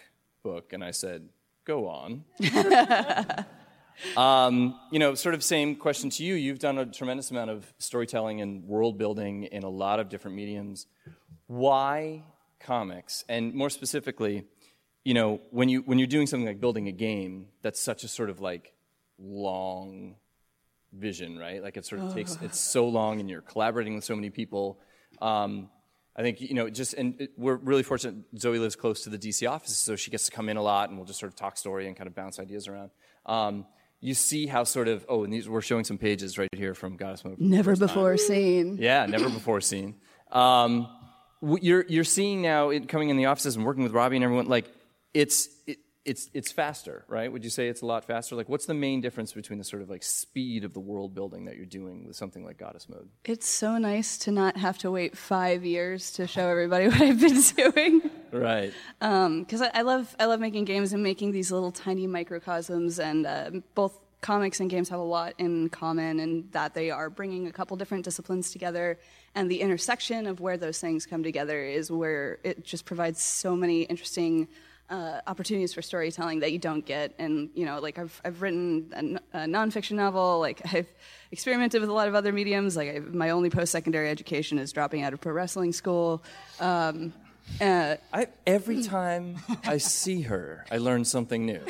[0.44, 0.72] book.
[0.72, 1.28] And I said,
[1.64, 2.24] go on.
[4.16, 6.34] Um, you know, sort of same question to you.
[6.34, 10.36] You've done a tremendous amount of storytelling and world building in a lot of different
[10.36, 10.86] mediums.
[11.46, 12.24] Why
[12.58, 13.24] comics?
[13.28, 14.46] And more specifically,
[15.04, 18.08] you know, when you when you're doing something like building a game, that's such a
[18.08, 18.73] sort of like
[19.24, 20.16] long
[20.92, 21.62] vision, right?
[21.62, 24.78] Like it sort of takes it's so long, and you're collaborating with so many people.
[25.20, 25.70] Um,
[26.16, 28.16] I think you know, just and it, we're really fortunate.
[28.38, 30.88] Zoe lives close to the DC office, so she gets to come in a lot,
[30.88, 32.90] and we'll just sort of talk story and kind of bounce ideas around.
[33.26, 33.66] Um,
[34.00, 36.96] you see how sort of oh, and these, we're showing some pages right here from
[36.96, 37.40] Goddess Mode.
[37.40, 38.76] Never before seen.
[38.78, 39.96] Yeah, never before seen.
[40.30, 40.88] Um,
[41.42, 44.46] you're you're seeing now it coming in the offices and working with Robbi and everyone.
[44.46, 44.70] Like
[45.12, 47.32] it's it, it's it's faster, right?
[47.32, 48.36] Would you say it's a lot faster?
[48.36, 51.46] Like, what's the main difference between the sort of like speed of the world building
[51.46, 53.08] that you're doing with something like Goddess Mode?
[53.24, 57.20] It's so nice to not have to wait five years to show everybody what I've
[57.20, 58.10] been doing.
[58.32, 58.72] Right.
[58.98, 63.26] Because I, I love I love making games and making these little tiny microcosms, and
[63.26, 67.46] uh, both comics and games have a lot in common, and that they are bringing
[67.46, 68.98] a couple different disciplines together,
[69.34, 73.56] and the intersection of where those things come together is where it just provides so
[73.56, 74.48] many interesting.
[74.90, 79.18] Uh, opportunities for storytelling that you don't get, and you know, like I've I've written
[79.32, 80.40] a nonfiction novel.
[80.40, 80.92] Like I've
[81.30, 82.76] experimented with a lot of other mediums.
[82.76, 86.22] Like I, my only post-secondary education is dropping out of pro wrestling school.
[86.60, 87.14] Um,
[87.60, 91.60] uh, I, every time I see her, I learn something new.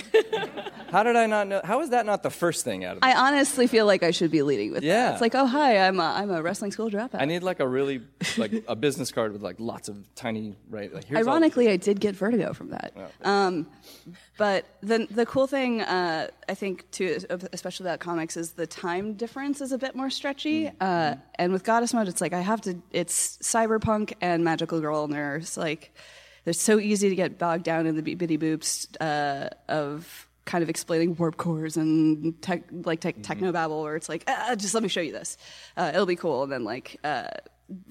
[0.90, 1.60] How did I not know?
[1.64, 3.02] How is that not the first thing out of?
[3.02, 5.06] I honestly feel like I should be leading with Yeah.
[5.06, 5.12] that.
[5.14, 7.20] It's like, oh hi, I'm a, I'm a wrestling school dropout.
[7.20, 8.02] I need like a really
[8.38, 10.94] like a business card with like lots of tiny right.
[10.94, 12.92] Like Ironically, I did get vertigo from that.
[13.24, 13.66] Um,
[14.38, 17.18] but the the cool thing uh, I think too,
[17.52, 20.70] especially about comics, is the time difference is a bit more stretchy.
[20.80, 22.78] Uh, and with Goddess Mode, it's like I have to.
[22.92, 25.56] It's cyberpunk and magical girl nurse.
[25.64, 25.94] Like,
[26.44, 30.68] they're so easy to get bogged down in the bitty boops uh, of kind of
[30.68, 34.83] explaining warp cores and tech, like tech, techno babble, where it's like, ah, just let
[34.83, 35.38] me show you this.
[35.77, 36.98] Uh, it'll be cool, and then like.
[37.03, 37.29] Uh,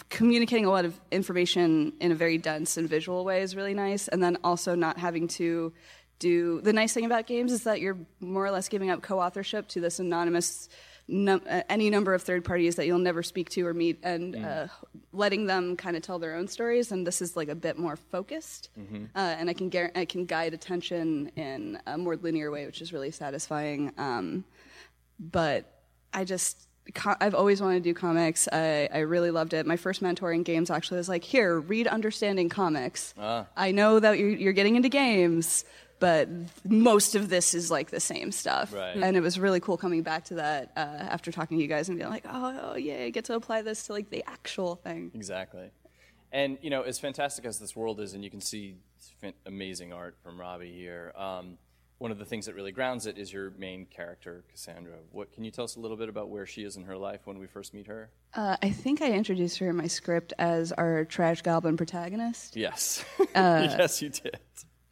[0.10, 4.08] communicating a lot of information in a very dense and visual way is really nice
[4.08, 5.74] and then also not having to
[6.20, 9.68] do the nice thing about games is that you're more or less giving up co-authorship
[9.68, 10.70] to this anonymous
[11.08, 14.36] num- uh, any number of third parties that you'll never speak to or meet and
[14.36, 14.68] uh,
[15.12, 17.96] letting them kind of tell their own stories and this is like a bit more
[17.96, 18.70] focused
[19.16, 22.82] uh, and I can gar- I can guide attention in a more linear way which
[22.82, 24.44] is really satisfying um,
[25.20, 25.66] but
[26.14, 26.68] I just
[27.22, 28.50] I've always wanted to do comics.
[28.52, 29.66] I, I really loved it.
[29.66, 33.14] My first mentor in games actually was like, "Here, read Understanding Comics.
[33.56, 35.64] I know that you're, you're getting into games,
[36.04, 36.30] but
[36.70, 38.96] most of this is like the same stuff." Right.
[38.96, 41.90] And it was really cool coming back to that uh, after talking to you guys
[41.90, 44.76] and being like, "Oh, oh yeah, I get to apply this to like the actual
[44.76, 45.72] thing." Exactly.
[46.32, 48.76] And you know, as fantastic as this world is, and you can see
[49.46, 51.14] amazing art from Robbi here.
[51.16, 51.58] Um,
[52.00, 54.96] one of the things that really grounds it is your main character, Cassandra.
[55.12, 57.22] What can you tell us a little bit about where she is in her life
[57.24, 58.10] when we first meet her?
[58.34, 62.58] Uh, I think I introduced her in my script as our trash goblin protagonist.
[62.58, 64.40] Yes, yes, you did.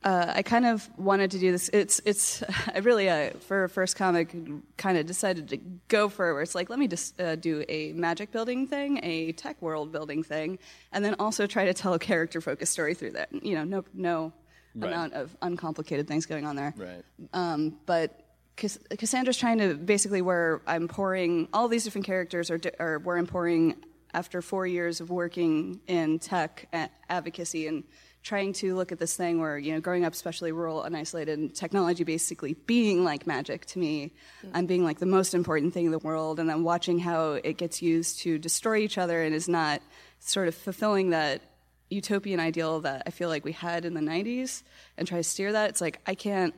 [0.04, 1.70] Uh, I kind of wanted to do this.
[1.70, 2.44] It's it's
[2.76, 4.36] I really uh, for a first comic
[4.78, 7.64] kind of decided to go for it where it's like let me just uh, do
[7.70, 10.58] a magic building thing, a tech world building thing,
[10.92, 13.30] and then also try to tell a character focused story through that.
[13.32, 14.34] You know, no no
[14.74, 14.88] Right.
[14.94, 16.74] amount of uncomplicated things going on there.
[16.78, 17.04] Right.
[17.34, 18.18] Um, but
[18.56, 23.00] Cass- Cassandra's trying to basically where I'm pouring all these different characters, or, di- or
[23.00, 23.76] where I'm pouring
[24.14, 26.70] after four years of working in tech
[27.10, 27.84] advocacy and
[28.24, 31.40] trying to look at this thing where you know growing up especially rural and isolated
[31.40, 34.14] and technology basically being like magic to me
[34.46, 34.52] mm.
[34.54, 37.58] i'm being like the most important thing in the world and then watching how it
[37.58, 39.82] gets used to destroy each other and is not
[40.20, 41.42] sort of fulfilling that
[41.90, 44.64] utopian ideal that i feel like we had in the 90s
[44.98, 46.54] and try to steer that it's like i can't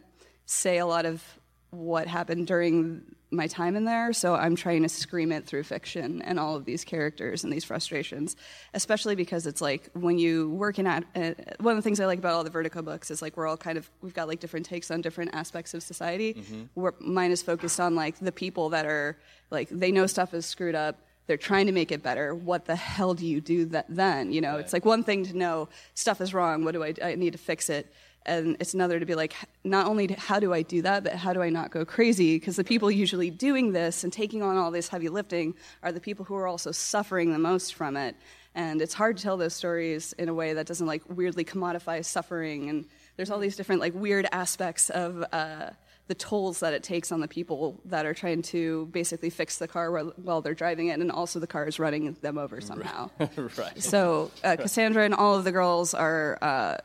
[0.46, 1.24] say a lot of
[1.70, 3.02] what happened during
[3.34, 6.66] my time in there, so I'm trying to scream it through fiction and all of
[6.66, 8.36] these characters and these frustrations,
[8.74, 12.06] especially because it's like when you work in at uh, one of the things I
[12.06, 14.40] like about all the Vertigo books is like we're all kind of we've got like
[14.40, 16.34] different takes on different aspects of society.
[16.76, 19.18] Where mine is focused on like the people that are
[19.52, 21.00] like they know stuff is screwed up.
[21.26, 22.36] They're trying to make it better.
[22.36, 24.34] What the hell do you do that then?
[24.34, 26.66] You know, it's like one thing to know stuff is wrong.
[26.66, 26.94] What do I?
[27.02, 27.92] I need to fix it
[28.26, 29.34] and it's another to be like
[29.64, 32.38] not only how do i do that but how do i not go crazy?
[32.38, 36.00] Because the people usually doing this and taking on all this heavy lifting are the
[36.00, 38.16] people who are also suffering the most from it.
[38.56, 42.04] And it's hard to tell those stories in a way that doesn't like weirdly commodify
[42.06, 42.70] suffering.
[42.70, 45.72] And there's all these different like weird aspects of uh,
[46.08, 49.68] the tolls that it takes on the people that are trying to basically fix the
[49.68, 51.00] car while, they're driving it.
[51.00, 53.10] And also the car is running them over somehow.
[53.58, 53.82] Right.
[53.82, 56.78] so uh, Cassandra and all of the girls are uh,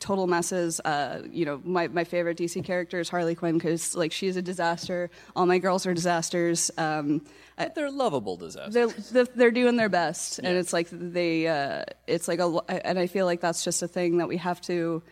[0.00, 0.80] total messes.
[0.80, 4.42] Uh, you know, my, my favorite DC character is Harley Quinn because like she's a
[4.42, 5.10] disaster.
[5.34, 6.70] All my girls are disasters.
[6.78, 7.24] Um,
[7.58, 8.74] I- They're lovable disasters.
[8.74, 8.88] they're
[9.24, 13.06] they're- they're doing their best, and it's like they uh, it's like a and I
[13.06, 15.02] feel like that's just a thing that we have to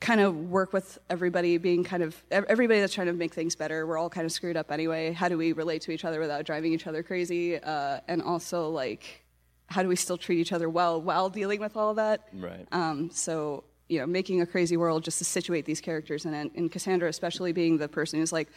[0.00, 3.86] kind of work with everybody being kind of everybody that's trying to make things better
[3.86, 6.44] we're all kind of screwed up anyway how do we relate to each other without
[6.44, 9.22] driving each other crazy uh, and also like
[9.68, 12.66] how do we still treat each other well while dealing with all of that Right.
[12.72, 16.52] um, so you know making a crazy world just to situate these characters in it
[16.54, 18.48] and cassandra especially being the person who's like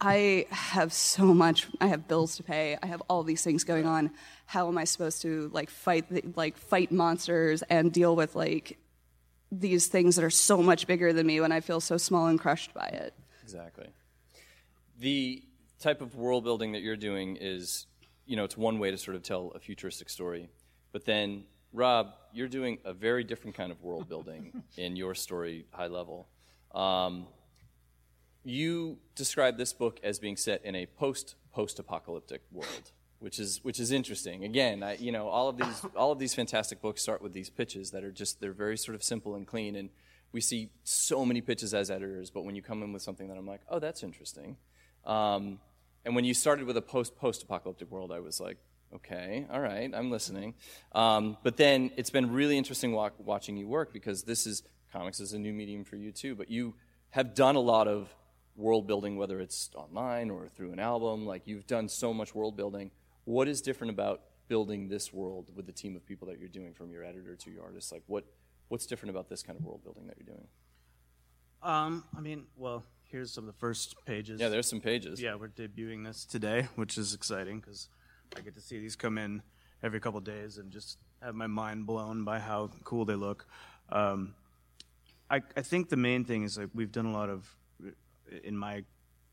[0.00, 3.86] i have so much i have bills to pay i have all these things going
[3.86, 4.10] on
[4.46, 8.78] how am i supposed to like fight the, like fight monsters and deal with like
[9.52, 12.40] these things that are so much bigger than me when i feel so small and
[12.40, 13.88] crushed by it Exactly.
[14.98, 15.42] The
[15.78, 17.86] type of world building that you're doing is,
[18.26, 20.48] you know, it's one way to sort of tell a futuristic story.
[20.92, 25.66] But then, Rob, you're doing a very different kind of world building in your story,
[25.72, 26.28] high level.
[26.72, 27.26] Um,
[28.44, 33.58] you describe this book as being set in a post post apocalyptic world, which is
[33.64, 34.44] which is interesting.
[34.44, 37.50] Again, I, you know, all of these all of these fantastic books start with these
[37.50, 39.90] pitches that are just they're very sort of simple and clean, and
[40.30, 42.30] we see so many pitches as editors.
[42.30, 44.58] But when you come in with something that I'm like, oh, that's interesting,
[45.04, 45.58] um,
[46.04, 48.58] and when you started with a post post apocalyptic world, I was like.
[48.96, 50.54] Okay, all right, I'm listening.
[50.92, 55.18] Um, but then it's been really interesting wa- watching you work because this is comics
[55.18, 56.34] is a new medium for you too.
[56.34, 56.74] But you
[57.10, 58.14] have done a lot of
[58.56, 61.26] world building, whether it's online or through an album.
[61.26, 62.92] Like you've done so much world building.
[63.24, 66.74] What is different about building this world with the team of people that you're doing,
[66.74, 67.90] from your editor to your artist?
[67.90, 68.24] Like what
[68.68, 70.46] what's different about this kind of world building that you're doing?
[71.62, 74.40] Um, I mean, well, here's some of the first pages.
[74.40, 75.20] Yeah, there's some pages.
[75.20, 77.88] Yeah, we're debuting this today, which is exciting because
[78.36, 79.42] I get to see these come in
[79.82, 83.46] every couple days and just have my mind blown by how cool they look.
[83.90, 84.34] Um,
[85.30, 87.54] I, I think the main thing is like we've done a lot of
[88.42, 88.84] in my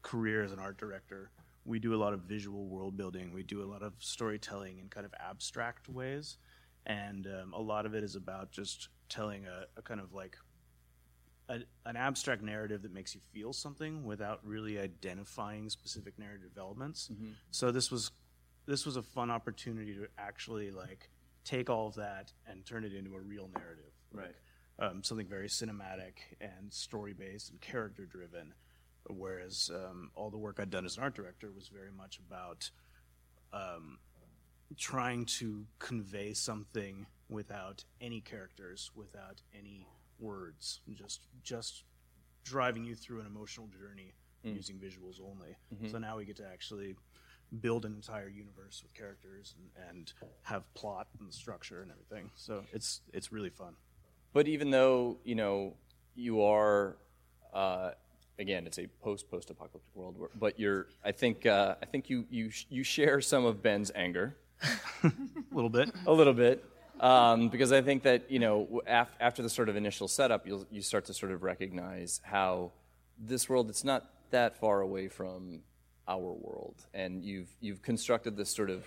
[0.02, 1.32] career as an art director.
[1.66, 3.34] We do a lot of visual world building.
[3.34, 6.38] We do a lot of storytelling in kind of abstract ways,
[6.86, 10.38] and um, a lot of it is about just telling a, a kind of like
[11.50, 17.10] a, an abstract narrative that makes you feel something without really identifying specific narrative developments.
[17.52, 18.12] So this was
[18.66, 21.10] this was a fun opportunity to actually like
[21.44, 24.36] take all of that and turn it into a real narrative, Right.
[24.80, 28.54] Um, something very cinematic and story based and character driven.
[29.10, 32.70] Whereas um, all the work I'd done as an art director was very much about
[33.54, 33.98] um,
[34.78, 39.88] trying to convey something without any characters, without any
[40.20, 41.84] words, just just
[42.44, 44.14] driving you through an emotional journey
[44.56, 45.56] using visuals only.
[45.92, 46.96] So now we get to actually
[47.60, 52.30] build an entire universe with characters and, and have plot and structure and everything.
[52.36, 53.74] So it's it's really fun.
[54.34, 55.74] But even though you know
[56.16, 56.98] you are,
[57.54, 57.92] uh,
[58.40, 60.18] again, it's a post post apocalyptic world.
[60.18, 63.62] Where, but you're, I think, uh, I think you you sh- you share some of
[63.62, 64.38] Ben's anger
[65.04, 65.12] A
[65.52, 65.90] little bit.
[66.06, 66.64] a little bit.
[67.00, 70.66] um, because I think that you know af- after the sort of initial setup, you'll
[70.72, 72.72] you start to sort of recognize how
[73.20, 75.60] this world it's not that far away from
[76.08, 78.86] our world, and you've you've constructed this sort of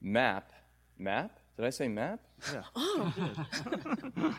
[0.00, 0.52] map.
[0.98, 1.38] Map?
[1.56, 2.20] Did I say map?
[2.52, 2.62] Yeah.
[2.74, 3.46] Oh.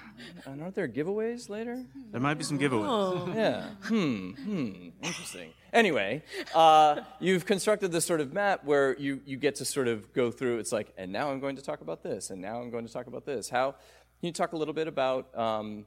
[0.46, 1.84] and aren't there giveaways later?
[2.12, 3.36] There might be some giveaways.
[3.36, 3.70] Yeah.
[3.84, 4.32] Hmm.
[4.32, 4.90] Hmm.
[5.04, 5.52] Interesting.
[5.72, 6.24] Anyway,
[6.56, 10.32] uh, you've constructed this sort of map where you, you get to sort of go
[10.32, 10.58] through.
[10.58, 12.92] It's like, and now I'm going to talk about this, and now I'm going to
[12.92, 13.50] talk about this.
[13.50, 13.72] How?
[13.72, 15.38] Can you talk a little bit about?
[15.38, 15.86] Um,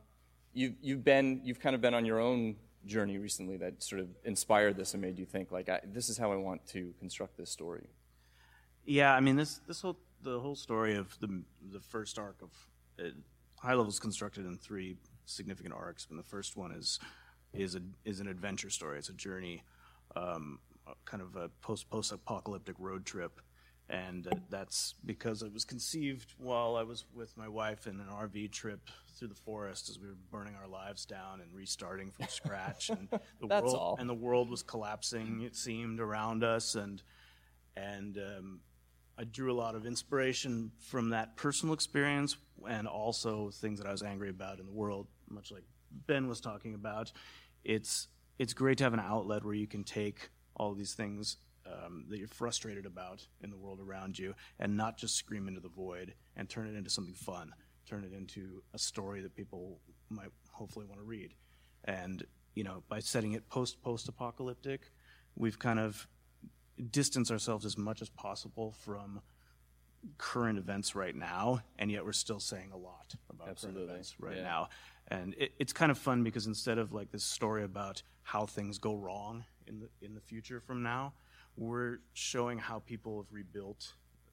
[0.52, 2.56] you've you've been you've kind of been on your own
[2.86, 6.18] journey recently that sort of inspired this and made you think like, I, this is
[6.18, 7.88] how I want to construct this story.
[8.84, 12.50] Yeah, I mean this this whole the whole story of the the first arc of
[12.98, 13.10] uh,
[13.58, 16.06] High Level is constructed in three significant arcs.
[16.10, 17.00] And the first one is
[17.52, 18.98] is a is an adventure story.
[18.98, 19.62] It's a journey,
[20.16, 20.58] um,
[21.04, 23.40] kind of a post post apocalyptic road trip,
[23.88, 28.06] and uh, that's because it was conceived while I was with my wife in an
[28.10, 32.26] RV trip through the forest as we were burning our lives down and restarting from
[32.28, 33.08] scratch, and
[33.40, 33.96] the That's world all.
[33.98, 35.42] and the world was collapsing.
[35.42, 37.02] It seemed around us, and
[37.76, 38.60] and um,
[39.18, 42.36] I drew a lot of inspiration from that personal experience
[42.68, 45.64] and also things that I was angry about in the world, much like
[46.06, 47.12] Ben was talking about.
[47.64, 48.08] It's
[48.38, 52.18] it's great to have an outlet where you can take all these things um, that
[52.18, 56.14] you're frustrated about in the world around you and not just scream into the void
[56.36, 57.52] and turn it into something fun,
[57.88, 59.78] turn it into a story that people
[60.10, 61.34] might hopefully want to read.
[61.84, 64.90] And you know, by setting it post post apocalyptic,
[65.36, 66.06] we've kind of
[66.90, 69.20] distanced ourselves as much as possible from
[70.18, 74.14] current events right now, and yet we're still saying a lot about Absolutely, current events
[74.20, 74.42] right yeah.
[74.42, 74.68] now.
[75.08, 78.78] And it, it's kind of fun because instead of like this story about how things
[78.78, 81.12] go wrong in the in the future from now,
[81.56, 83.92] we're showing how people have rebuilt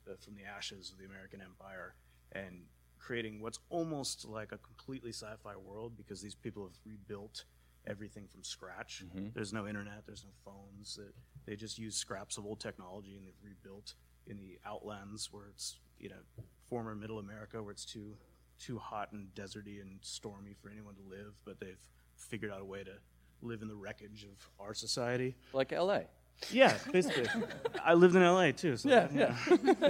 [0.10, 1.96] uh, from the ashes of the American Empire
[2.32, 2.64] and
[3.00, 7.46] creating what's almost like a completely sci-fi world because these people have rebuilt
[7.88, 9.04] everything from scratch.
[9.34, 10.96] There's no internet, there's no phones.
[10.96, 11.14] That
[11.46, 13.94] they just use scraps of old technology and they've rebuilt
[14.28, 18.16] in the outlands where it's you know former Middle America where it's too
[18.60, 21.82] too hot and deserty and stormy for anyone to live, but they've
[22.16, 22.94] figured out a way to
[23.42, 25.36] live in the wreckage of our society.
[25.54, 26.06] Like L.A.
[26.52, 27.28] Yeah, basically.
[27.84, 28.78] I lived in LA too.
[28.78, 29.36] So Yeah, yeah,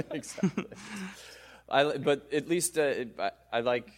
[0.12, 0.66] exactly.
[1.70, 3.90] I, but at least uh, it, I, I like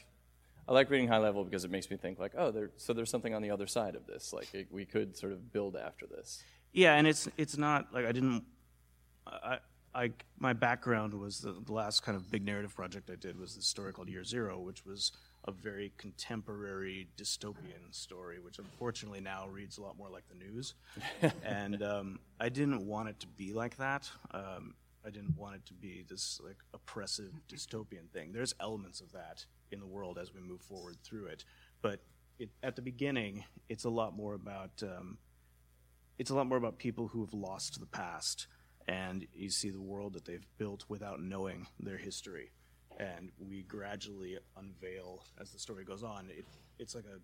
[0.67, 3.09] I like reading high level because it makes me think like, oh, there, so there's
[3.09, 4.31] something on the other side of this.
[4.31, 6.43] Like it, we could sort of build after this.
[6.71, 8.43] Yeah, and it's it's not like I didn't.
[9.27, 9.57] I,
[9.93, 13.55] I my background was the, the last kind of big narrative project I did was
[13.55, 15.11] this story called Year Zero, which was
[15.45, 20.75] a very contemporary dystopian story, which unfortunately now reads a lot more like the news.
[21.43, 24.09] and um, I didn't want it to be like that.
[24.31, 24.75] Um,
[25.05, 28.31] I didn't want it to be this like oppressive dystopian thing.
[28.31, 31.43] There's elements of that in the world as we move forward through it,
[31.81, 32.01] but
[32.39, 34.81] it, at the beginning, it's a lot more about.
[34.81, 35.17] Um,
[36.19, 38.45] it's a lot more about people who have lost the past
[38.87, 42.51] and you see the world that they've built without knowing their history
[42.99, 46.45] and we gradually unveil as the story goes on it,
[46.79, 47.19] it's like a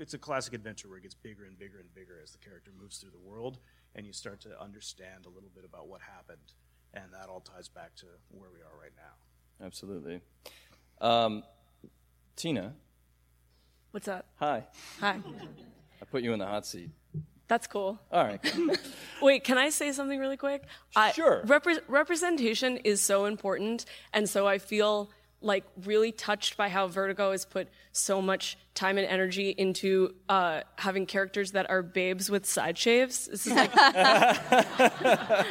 [0.00, 2.70] it's a classic adventure where it gets bigger and bigger and bigger as the character
[2.80, 3.58] moves through the world
[3.94, 6.54] and you start to understand a little bit about what happened
[6.94, 10.20] and that all ties back to where we are right now Absolutely.
[11.02, 11.42] Um,
[12.36, 12.74] Tina,
[13.90, 14.26] What's up?
[14.36, 14.64] hi.
[15.00, 15.18] Hi.
[16.00, 16.88] I put you in the hot seat.
[17.50, 17.98] That's cool.
[18.12, 18.40] All right.
[19.20, 20.62] Wait, can I say something really quick?
[20.94, 21.42] I- Sure.
[21.44, 25.10] repre- representation is so important, and so I feel
[25.42, 30.60] like really touched by how Vertigo has put so much time and energy into uh,
[30.76, 33.26] having characters that are babes with side shaves.
[33.26, 33.72] This is like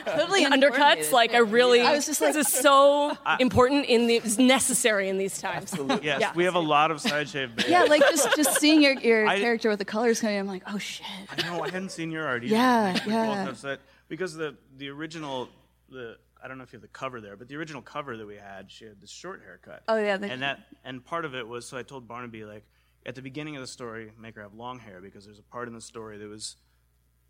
[0.05, 1.11] Totally undercuts.
[1.11, 5.09] Like I really, I was just like- this is so important in the, it's necessary
[5.09, 5.73] in these times.
[5.73, 6.05] Absolutely.
[6.05, 6.33] yes Yeah.
[6.35, 7.69] we have a lot of side shave babes.
[7.69, 10.63] Yeah, like just just seeing your, your I- character with the colors coming, I'm like,
[10.67, 11.05] oh shit.
[11.35, 11.61] I know.
[11.63, 12.53] I hadn't seen your art either.
[12.55, 13.49] Yeah, Like, both yeah.
[13.49, 15.49] upset because the the original
[15.89, 18.25] the I don't know if you have the cover there, but the original cover that
[18.25, 19.83] we had, she had this short haircut.
[19.87, 22.65] Oh, yeah, and that and part of it was so I told Barnaby like
[23.05, 25.67] at the beginning of the story, make her have long hair because there's a part
[25.67, 26.57] in the story that was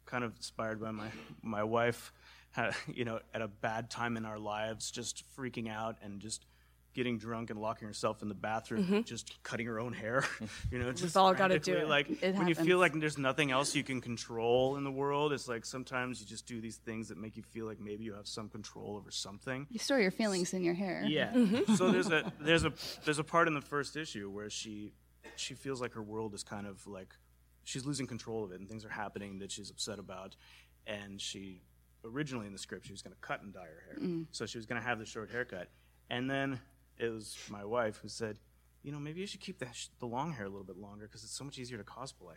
[0.05, 1.09] kind of inspired by my
[1.41, 2.11] my wife,
[2.51, 6.45] had, you know, at a bad time in our lives, just freaking out and just
[6.93, 9.01] getting drunk and locking herself in the bathroom, mm-hmm.
[9.01, 10.25] just cutting her own hair.
[10.71, 11.87] you know, just all gotta do it.
[11.87, 15.33] Like It when you feel like there's nothing else you can control in the world,
[15.33, 18.13] it's like sometimes you just do these things that make you feel like maybe you
[18.13, 19.67] have some control over something.
[19.69, 21.03] You store your feelings in your hair.
[21.07, 21.31] Yeah.
[21.39, 21.75] Mm-hmm.
[21.75, 22.73] So there's a there's a
[23.05, 24.93] there's a part in the first issue where she
[25.35, 27.15] she feels like her world is kind of like
[27.63, 30.35] she's losing control of it and things are happening that she's upset about
[30.85, 31.61] and she
[32.03, 33.99] originally in the script she was going to cut and dye her hair.
[33.99, 34.25] Mm.
[34.31, 35.69] So she was going to have the short haircut.
[36.09, 36.59] And then
[36.99, 38.37] it was my wife who said,
[38.83, 41.05] you know, maybe you should keep the, sh- the long hair a little bit longer
[41.05, 42.35] because it's so much easier to cosplay.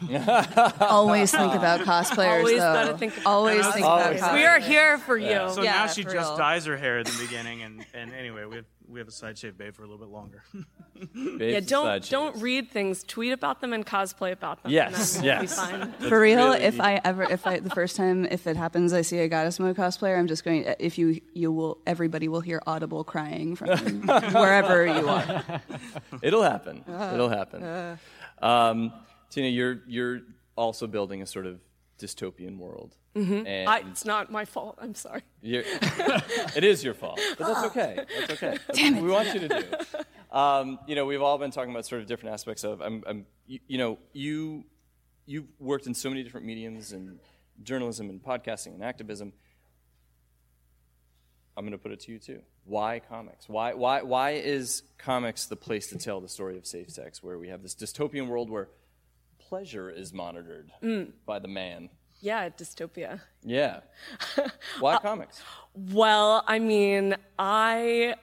[0.80, 2.38] Always think about cosplayers.
[2.38, 2.72] Always though.
[2.74, 4.20] gotta think- Always think about Always.
[4.20, 4.34] cosplayers.
[4.34, 5.48] We are here for you.
[5.50, 6.36] So Yeah, now she for just real.
[6.38, 9.36] dyes her hair at the beginning, and, and anyway, we have, we have a side
[9.36, 10.42] shave babe for a little bit longer.
[11.14, 13.04] Yeah, don't don't read things.
[13.04, 14.72] Tweet about them and cosplay about them.
[14.72, 15.54] Yes, and then we'll yes.
[15.56, 15.92] Fine.
[15.92, 19.02] For real, really- if I ever, if I, the first time, if it happens, I
[19.02, 20.64] see a goddess mode cosplayer, I'm just going.
[20.80, 23.68] If you, you will, everybody will hear audible crying from
[24.32, 25.44] wherever you are.
[26.20, 26.82] It'll happen.
[26.88, 27.98] It'll happen.
[28.42, 28.92] Um,
[29.30, 30.22] Tina, you're you're
[30.56, 31.60] also building a sort of
[32.00, 34.78] dystopian world, and I, it's not my fault.
[34.80, 35.22] I'm sorry.
[35.42, 38.04] it is your fault, but that's okay.
[38.18, 38.58] That's okay.
[38.66, 40.36] That's what we want you to do.
[40.36, 42.80] Um, you know, we've all been talking about sort of different aspects of.
[42.80, 44.64] I'm, I'm you, you know, you
[45.26, 47.18] you've worked in so many different mediums and
[47.62, 49.32] journalism and podcasting and activism.
[51.56, 52.40] I'm going to put it to you too.
[52.64, 53.48] Why comics?
[53.48, 57.36] Why, why, why is comics the place to tell the story of safe sex, where
[57.36, 58.68] we have this dystopian world where
[59.38, 60.70] pleasure is monitored
[61.26, 61.88] by the man?
[62.20, 63.20] Yeah, dystopia.
[63.44, 63.80] Yeah.
[64.80, 65.40] Why comics?
[65.74, 68.16] Well, I mean, I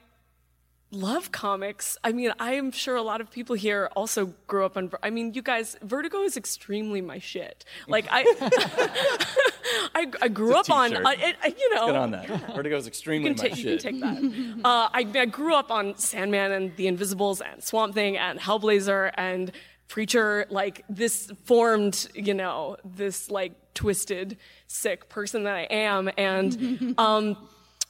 [0.92, 1.96] love comics.
[2.04, 4.90] I mean, I'm sure a lot of people here also grew up on.
[5.02, 7.64] I mean, you guys, Vertigo is extremely my shit.
[7.88, 8.22] Like I,
[9.94, 10.90] I, I grew up on.
[10.90, 11.06] t-shirt.
[11.18, 12.54] It, I- you know, Get on that.
[12.54, 14.60] Vertigo's extremely You can, my take, you can take that.
[14.64, 19.10] uh, I, I grew up on Sandman and The Invisibles and Swamp Thing and Hellblazer
[19.14, 19.52] and
[19.88, 20.46] Preacher.
[20.50, 26.10] Like this formed, you know, this like twisted, sick person that I am.
[26.16, 27.36] And, um,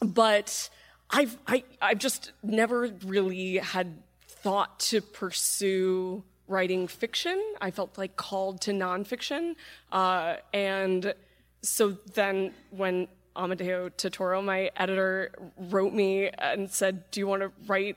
[0.01, 0.69] but
[1.11, 7.41] I've I I've just never really had thought to pursue writing fiction.
[7.61, 9.55] I felt like called to nonfiction,
[9.93, 11.15] uh, and
[11.63, 17.53] so then when Amedeo Turturro, my editor, wrote me and said, "Do you want to
[17.67, 17.97] write?"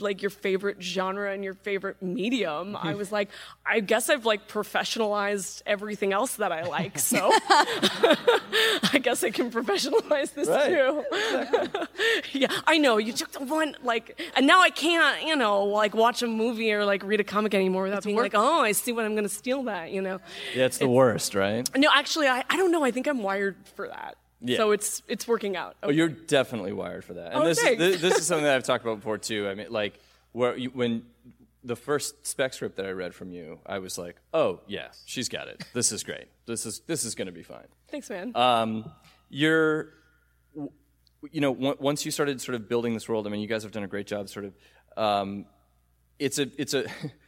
[0.00, 3.30] Like your favorite genre and your favorite medium i was like
[3.64, 9.50] i guess i've like professionalized everything else that i like so i guess i can
[9.50, 10.70] professionalize this Right.
[10.70, 11.86] too
[12.32, 12.98] yeah, I know.
[12.98, 16.72] You took the one like, and now I can't, you know, like watch a movie
[16.72, 19.28] or like read a comic anymore without being like, oh, I see what I'm to
[19.28, 20.18] steal that, you know.
[20.54, 21.68] Yeah, it's the worst, right?
[21.76, 22.84] No, actually, I, I don't know.
[22.84, 24.16] I think I'm wired for that.
[24.42, 24.56] Yeah.
[24.56, 25.76] So it's it's working out.
[25.82, 27.32] Oh, you're definitely wired for that.
[27.32, 27.78] And Oh, this, is, thanks.
[27.78, 29.48] this, this is something that I've talked about before too.
[29.48, 29.98] I mean, like
[30.32, 31.02] where you, when
[31.62, 35.28] the first spec script that I read from you, I was like, oh yeah, she's
[35.28, 35.62] got it.
[35.74, 36.28] This is great.
[36.46, 37.66] This is this is going to be fine.
[37.90, 38.32] Thanks, man.
[38.34, 38.90] Um,
[39.28, 39.90] you're,
[41.30, 43.62] you know, on- once you started sort of building this world, I mean, you guys
[43.62, 44.28] have done a great job.
[44.28, 44.54] Sort of,
[44.96, 45.44] um,
[46.18, 46.84] it's a, it's a,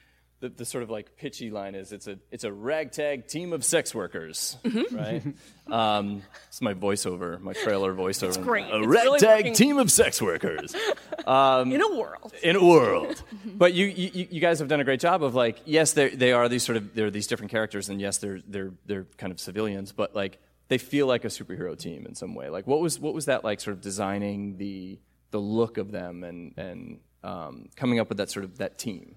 [0.42, 3.64] the, the sort of like pitchy line is, it's a, it's a ragtag team of
[3.64, 4.96] sex workers, Mm-hmm.
[4.96, 5.22] right?
[5.72, 8.28] Um, it's my voiceover, my trailer voiceover.
[8.28, 8.66] It's great.
[8.66, 9.54] A It's really ragtag working.
[9.54, 10.74] team of sex workers
[11.26, 12.32] in a world.
[12.42, 13.22] in a world.
[13.46, 16.32] but you, you, you guys have done a great job of like, yes, they they
[16.32, 19.38] are these sort of they're these different characters, and yes, they're they're they're kind of
[19.40, 20.38] civilians, but like
[20.68, 22.48] they feel like a superhero team in some way.
[22.50, 24.98] Like, what was what was that like, sort of designing the
[25.30, 29.14] the look of them and and um, coming up with that sort of that team?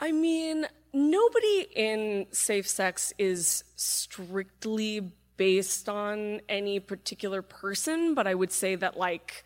[0.00, 8.34] I mean, nobody in safe sex is strictly based on any particular person, but I
[8.34, 9.44] would say that like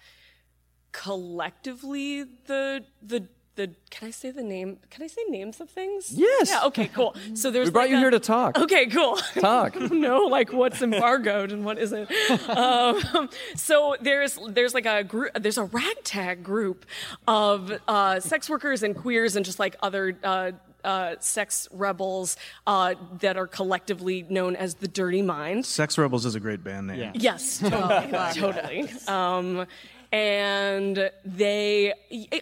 [0.93, 3.29] collectively the the
[3.61, 4.79] the can I say the name?
[4.91, 6.13] Can I say names of things?
[6.13, 6.51] Yes.
[6.51, 6.65] Yeah.
[6.67, 6.89] Okay.
[6.89, 7.15] Cool.
[7.35, 8.59] So there's We brought like you a- here to talk.
[8.59, 8.87] Okay.
[8.87, 9.17] Cool.
[9.41, 9.75] Talk.
[9.91, 12.11] no, like what's embargoed and what isn't.
[12.49, 16.87] Um, so there's there's like a group there's a ragtag group
[17.29, 20.17] of uh, sex workers and queers and just like other.
[20.23, 20.53] Uh,
[20.83, 25.67] uh, sex rebels uh, that are collectively known as the Dirty Mind.
[25.67, 27.11] Sex Rebels is a great band name.
[27.15, 28.89] Yes, totally, totally.
[29.07, 29.67] Um,
[30.13, 31.93] and they,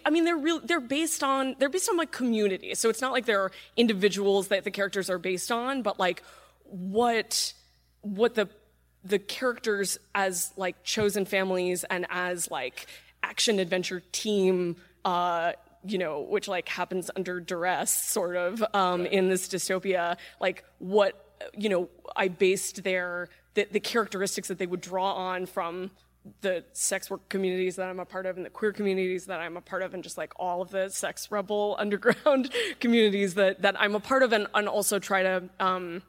[0.05, 0.59] I mean, they're real.
[0.59, 2.73] They're based on they're based on like community.
[2.75, 6.23] So it's not like they're individuals that the characters are based on, but like
[6.63, 7.53] what
[8.01, 8.49] what the
[9.03, 12.87] the characters as like chosen families and as like
[13.21, 14.75] action adventure team.
[15.05, 15.53] Uh,
[15.85, 20.17] you know, which like happens under duress, sort of, um, in this dystopia.
[20.41, 21.25] Like what
[21.57, 25.91] you know, I based their the, the characteristics that they would draw on from
[26.41, 29.57] the sex work communities that I'm a part of and the queer communities that I'm
[29.57, 33.79] a part of and just like all of the sex rebel underground communities that, that
[33.79, 36.01] I'm a part of and, and also try to um,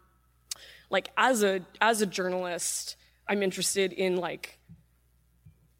[0.90, 2.96] like as a as a journalist
[3.28, 4.58] I'm interested in like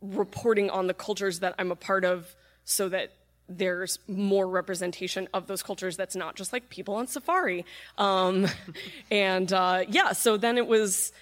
[0.00, 3.12] reporting on the cultures that I'm a part of so that
[3.48, 7.64] there's more representation of those cultures that's not just like people on safari.
[7.98, 8.46] Um,
[9.10, 11.12] and uh, yeah so then it was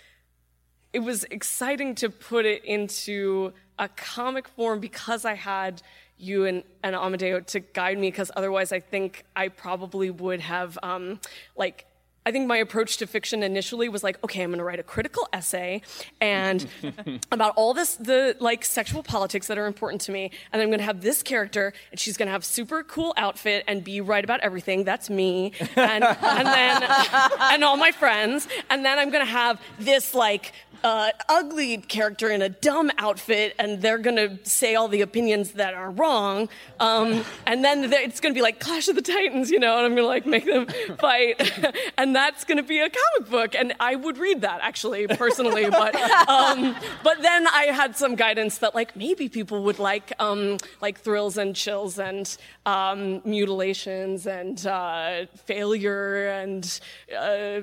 [0.92, 5.82] it was exciting to put it into a comic form because I had,
[6.16, 10.78] you and, and Amedeo to guide me because otherwise I think I probably would have
[10.82, 11.20] um,
[11.56, 11.86] like
[12.28, 14.82] I think my approach to fiction initially was like, okay, I'm going to write a
[14.82, 15.80] critical essay
[16.20, 16.68] and
[17.32, 20.30] about all this, the like sexual politics that are important to me.
[20.52, 23.64] And I'm going to have this character and she's going to have super cool outfit
[23.66, 24.84] and be right about everything.
[24.84, 25.52] That's me.
[25.74, 26.82] And, and then,
[27.40, 28.46] and all my friends.
[28.68, 30.52] And then I'm going to have this like,
[30.84, 35.74] uh, ugly character in a dumb outfit, and they're gonna say all the opinions that
[35.74, 36.48] are wrong.
[36.78, 39.94] Um, and then it's gonna be like Clash of the Titans, you know, and I'm
[39.94, 40.66] gonna like make them
[40.98, 41.40] fight,
[41.98, 43.54] and that's gonna be a comic book.
[43.54, 45.94] And I would read that actually personally, but
[46.28, 50.98] um, but then I had some guidance that like maybe people would like um, like
[50.98, 52.26] thrills and chills and
[52.66, 56.80] um, mutilations and uh, failure and
[57.16, 57.60] uh,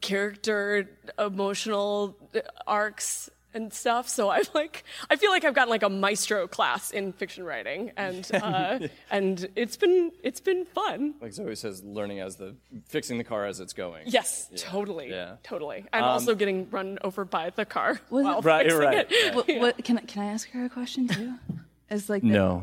[0.00, 2.16] character emotional
[2.66, 4.08] arcs and stuff.
[4.08, 7.92] So I like I feel like I've gotten like a maestro class in fiction writing,
[7.96, 8.78] and uh,
[9.10, 11.14] and it's been it's been fun.
[11.20, 12.54] Like Zoe says, learning as the
[12.88, 14.04] fixing the car as it's going.
[14.06, 15.36] Yes, totally, Yeah.
[15.42, 15.84] totally.
[15.92, 19.06] And um, also getting run over by the car Was it- while Right, fixing right,
[19.10, 19.34] it.
[19.34, 21.34] What, what, can, I- can I ask her a question too?
[21.90, 22.62] As like the- No.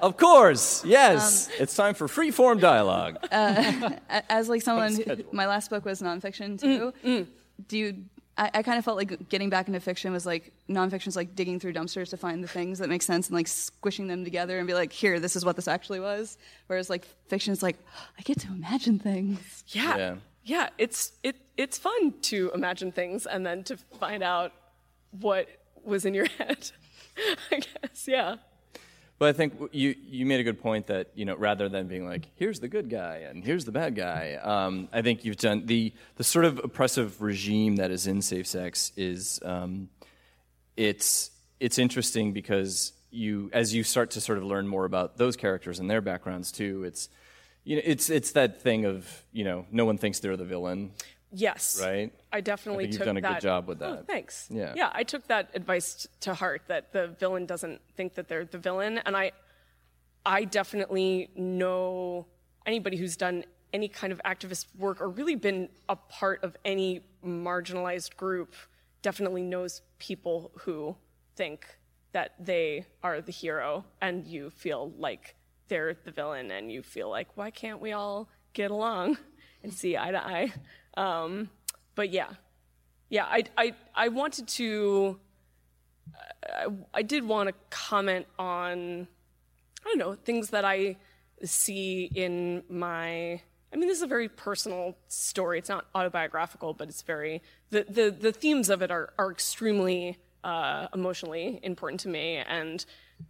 [0.00, 1.48] of course, yes.
[1.48, 3.16] Um, it's time for free form dialogue.
[3.30, 7.26] Uh, a- as like someone who, my last book was nonfiction too mm, mm.
[7.68, 7.96] do you
[8.38, 11.34] I, I kind of felt like getting back into fiction was like nonfiction is like
[11.34, 14.58] digging through dumpsters to find the things that make sense and like squishing them together
[14.58, 17.76] and be like here this is what this actually was whereas like fiction is like
[18.18, 19.96] i get to imagine things Yeah.
[19.98, 20.14] Yeah.
[20.44, 20.68] yeah.
[20.78, 24.52] it's it it's fun to imagine things and then to find out
[25.10, 25.46] what
[25.84, 26.70] was in your head.
[27.50, 28.36] I guess, yeah.
[29.22, 32.04] But I think you you made a good point that you know rather than being
[32.04, 35.64] like here's the good guy and here's the bad guy, um, I think you've done
[35.66, 39.90] the the sort of oppressive regime that is in safe sex is um,
[40.76, 45.36] it's it's interesting because you as you start to sort of learn more about those
[45.36, 46.82] characters and their backgrounds too.
[46.82, 47.08] It's
[47.62, 50.90] you know it's it's that thing of you know no one thinks they're the villain,
[51.34, 51.80] Yes.
[51.82, 52.12] right?
[52.32, 54.06] I definitely I think you've took done a good that- job with Oh, that.
[54.06, 54.48] thanks.
[54.50, 54.74] Yeah.
[54.76, 58.58] Yeah, I took that advice to heart that the villain doesn't think that they're the
[58.58, 59.32] villain, and I,
[60.26, 62.26] I definitely know
[62.66, 67.00] anybody who's done any kind of activist work or really been a part of any
[67.24, 68.54] marginalized group
[69.00, 70.94] definitely knows people who
[71.36, 71.66] think
[72.12, 75.34] that they are the hero and you feel like
[75.68, 79.16] they're the villain and you feel like why can't we all get along
[79.62, 80.52] and see eye to eye
[80.96, 81.48] um,
[81.94, 82.30] but yeah
[83.08, 85.18] yeah I, I, I wanted to
[86.44, 89.06] I, I did want to comment on
[89.84, 90.96] I don't know, things that I
[91.44, 93.40] see in my
[93.74, 95.58] I mean, this is a very personal story.
[95.58, 100.18] It's not autobiographical, but it's very the the, the themes of it are are extremely
[100.44, 102.84] uh, emotionally important to me, and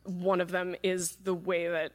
[0.05, 1.93] one of them is the way that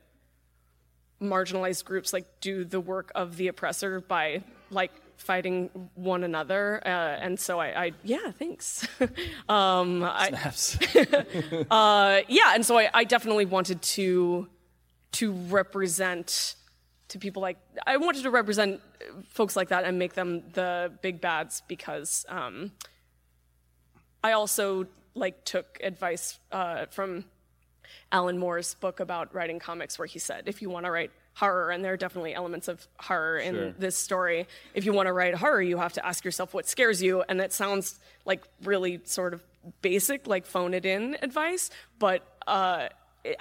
[1.21, 6.81] marginalized groups like do the work of the oppressor by like fighting one another.
[6.85, 8.87] Uh, and so I, I yeah, thanks.
[9.49, 10.29] um, I,
[11.71, 14.47] uh, yeah, and so I, I definitely wanted to
[15.13, 16.55] to represent
[17.09, 18.81] to people like I wanted to represent
[19.29, 22.71] folks like that and make them the big bads because um,
[24.23, 27.25] I also like took advice uh, from
[28.11, 31.69] Alan Moore's book about writing comics, where he said if you want to write horror,
[31.71, 33.71] and there are definitely elements of horror in Sure.
[33.77, 37.01] this story, if you want to write horror, you have to ask yourself what scares
[37.01, 39.43] you, and that sounds like really sort of
[39.81, 41.69] basic, like phone it in advice,
[41.99, 42.23] but.
[42.47, 42.87] Uh,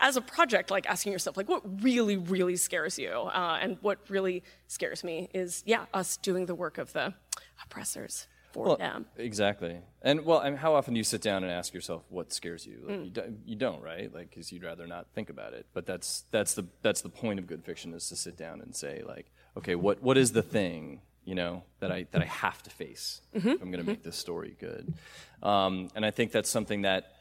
[0.00, 3.10] as a project, like asking yourself, like, what really, really scares you?
[3.10, 7.14] Uh, and what really scares me is, yeah, us doing the work of the
[7.62, 8.26] oppressors
[8.56, 9.06] for Well, them.
[9.16, 9.78] Exactly.
[10.02, 12.66] And well, I mean, how often do you sit down and ask yourself what scares
[12.66, 12.84] you?
[12.88, 13.04] Mm.
[13.04, 14.12] You, don't, you don't, right?
[14.12, 15.66] Like, because you'd rather not think about it.
[15.74, 18.74] But that's that's the that's the point of good fiction is to sit down and
[18.74, 22.62] say, like, okay, what what is the thing you know that I that I have
[22.64, 23.48] to face Mm-hmm.
[23.48, 24.94] if I'm going to make this story good?
[25.42, 27.12] Um, and I think that's something that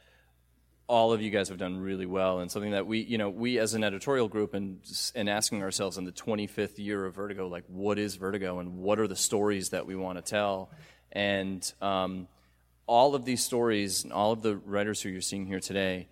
[0.88, 3.58] all of you guys have done really well and something that we you know we
[3.58, 4.80] as an editorial group and
[5.16, 9.00] and asking ourselves in the 25th year of vertigo like what is vertigo and what
[9.00, 10.70] are the stories that we want to tell
[11.16, 12.28] and um,
[12.86, 16.08] all of these stories and all of the writers who you're seeing here today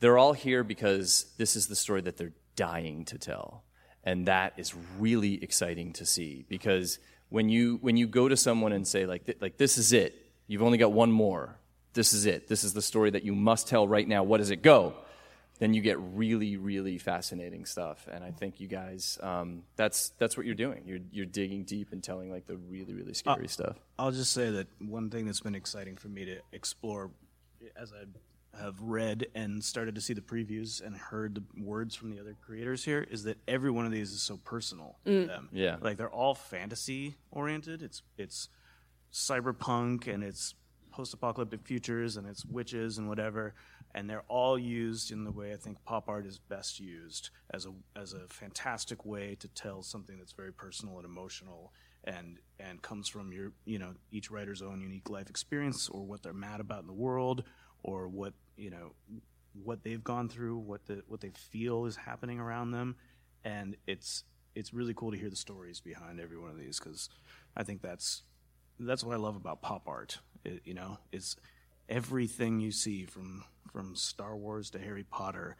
[0.00, 3.62] they're all here because this is the story that they're dying to tell.
[4.02, 8.72] And that is really exciting to see because when you when you go to someone
[8.72, 10.16] and say like like this is it.
[10.46, 11.56] You've only got one more.
[11.92, 12.48] This is it.
[12.48, 14.24] This is the story that you must tell right now.
[14.24, 14.94] What does it go
[15.60, 20.36] then you get really really fascinating stuff and i think you guys um, that's that's
[20.36, 23.76] what you're doing you're you're digging deep and telling like the really really scary stuff
[23.98, 27.10] I'll just say that one thing that's been exciting for me to explore
[27.76, 28.06] as I
[28.58, 32.36] have read and started to see the previews and heard the words from the other
[32.44, 35.48] creators here is that every one of these is so personal to them.
[35.52, 35.76] Yeah.
[35.80, 37.82] Like they're all fantasy oriented.
[37.82, 38.48] It's it's
[39.12, 40.54] cyberpunk and it's
[40.90, 43.54] post-apocalyptic futures and it's witches and whatever
[43.94, 47.66] and they're all used in the way I think pop art is best used as
[47.66, 51.72] a as a fantastic way to tell something that's very personal and emotional
[52.04, 56.22] and and comes from your you know each writer's own unique life experience or what
[56.22, 57.44] they're mad about in the world
[57.82, 58.92] or what you know
[59.64, 62.96] what they've gone through what the what they feel is happening around them
[63.44, 64.24] and it's
[64.54, 67.08] it's really cool to hear the stories behind every one of these because
[67.56, 68.22] I think that's
[68.78, 70.18] that's what I love about pop art.
[70.44, 71.36] It, you know, is
[71.90, 75.56] everything you see from from Star Wars to Harry Potter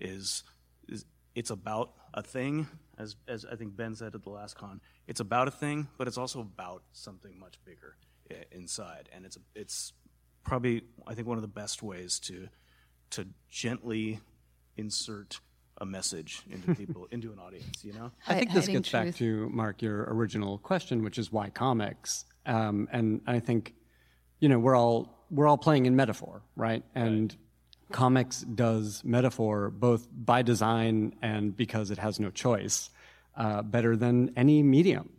[0.00, 0.42] is
[0.88, 1.04] is
[1.34, 2.66] it's about a thing,
[2.98, 4.80] as as I think Ben said at the last con.
[5.06, 7.96] It's about a thing, but it's also about something much bigger
[8.50, 9.92] inside, and it's it's
[10.44, 12.48] probably I think one of the best ways to
[13.10, 14.20] to gently
[14.76, 15.40] insert
[15.78, 17.84] a message into people into an audience.
[17.84, 18.12] You know.
[18.26, 22.24] I think this gets back to Mark your original question, which is why comics.
[22.46, 23.74] Um, and I think,
[24.38, 26.82] you know, we're all we're all playing in metaphor, right?
[26.94, 27.34] And
[27.92, 32.90] comics does metaphor both by design and because it has no choice
[33.36, 35.10] uh, better than any medium.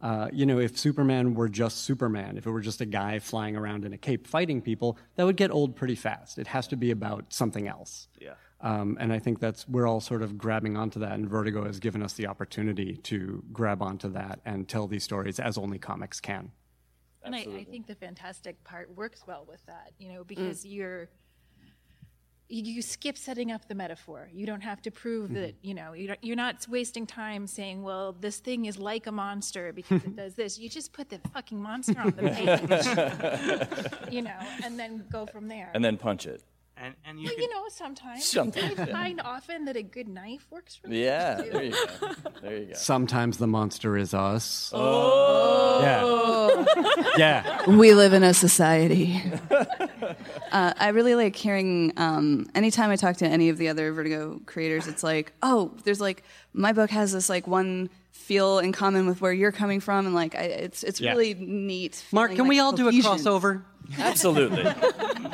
[0.00, 3.56] Uh, you know, if Superman were just Superman, if it were just a guy flying
[3.56, 6.38] around in a cape fighting people, that would get old pretty fast.
[6.38, 8.08] It has to be about something else.
[8.20, 8.34] Yeah.
[8.60, 11.80] Um, and I think that's we're all sort of grabbing onto that, and Vertigo has
[11.80, 16.20] given us the opportunity to grab onto that and tell these stories as only comics
[16.20, 16.50] can.
[17.24, 20.14] And I, I think the fantastic part works well with that, you Mm.
[20.14, 21.08] know, because you're
[22.48, 24.28] you, skip setting up the metaphor.
[24.32, 25.40] You don't have to prove Mm-hmm.
[25.40, 29.72] that, you know, you're not wasting time saying, well, this thing is like a monster
[29.72, 30.58] because it does this.
[30.58, 32.22] You just put the fucking monster on the
[34.06, 35.70] page, you know, and then go from there.
[35.74, 36.42] And then punch it.
[36.76, 40.08] And and you But, could, you know, sometimes Sometimes, I find often that a good
[40.08, 41.50] knife works really Yeah, too.
[41.50, 42.08] there you go.
[42.42, 42.74] There you go.
[42.74, 44.70] Sometimes the monster is us.
[44.74, 47.66] Oh, yeah, yeah.
[47.70, 49.22] we live in a society.
[50.52, 51.92] uh, I really like hearing.
[51.96, 56.00] Um, anytime I talk to any of the other Vertigo creators, it's like, oh, there's
[56.00, 60.06] like my book has this like one feel in common with where you're coming from,
[60.06, 61.10] and like I, it's it's Yeah.
[61.12, 62.02] really neat.
[62.12, 63.62] Mark, feeling can we like all do a crossover?
[63.98, 64.64] Absolutely.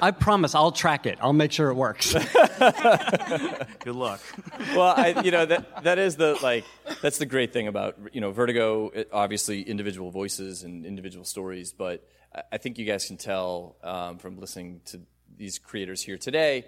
[0.03, 1.18] I promise I'll track it.
[1.20, 2.12] I'll make sure it works.
[3.80, 4.20] good luck.
[4.74, 6.64] well, I, you know that that is the like
[7.01, 8.90] that's the great thing about you know Vertigo.
[8.90, 13.76] It, obviously, individual voices and individual stories, but I- I think you guys can tell
[13.82, 15.01] um, from listening to
[15.36, 16.64] these creators here today.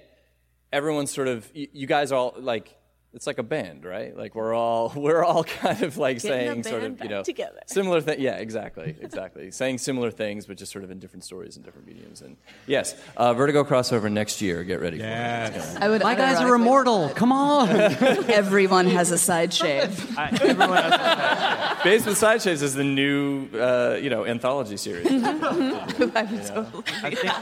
[0.73, 2.75] Everyone's sort of you, you guys are all like
[3.15, 4.17] it's like a band, right?
[4.17, 7.23] Like we're all we're all kind of like Getting a saying sort of you know
[7.23, 7.61] together.
[7.67, 8.21] similar thing.
[8.21, 9.51] Yeah, exactly, exactly.
[9.63, 12.23] saying similar things, but just sort of in different stories and different mediums.
[12.23, 12.37] And
[12.67, 14.65] yes, uh, Vertigo crossover next year.
[14.65, 15.09] Get ready for it.
[15.09, 16.03] Gonna- I would.
[16.03, 17.11] My guys are immortal.
[17.11, 17.69] Come on.
[18.31, 20.17] Everyone has a side shave.
[20.19, 25.07] I, everyone has Based with Side Shaves is the new, uh, you know, anthology series.
[25.07, 26.85] I would totally.
[27.03, 27.33] I think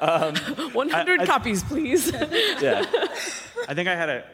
[0.00, 0.34] Um,
[0.72, 2.12] 100 copies, please.
[2.60, 2.84] yeah.
[3.68, 4.24] I think I had a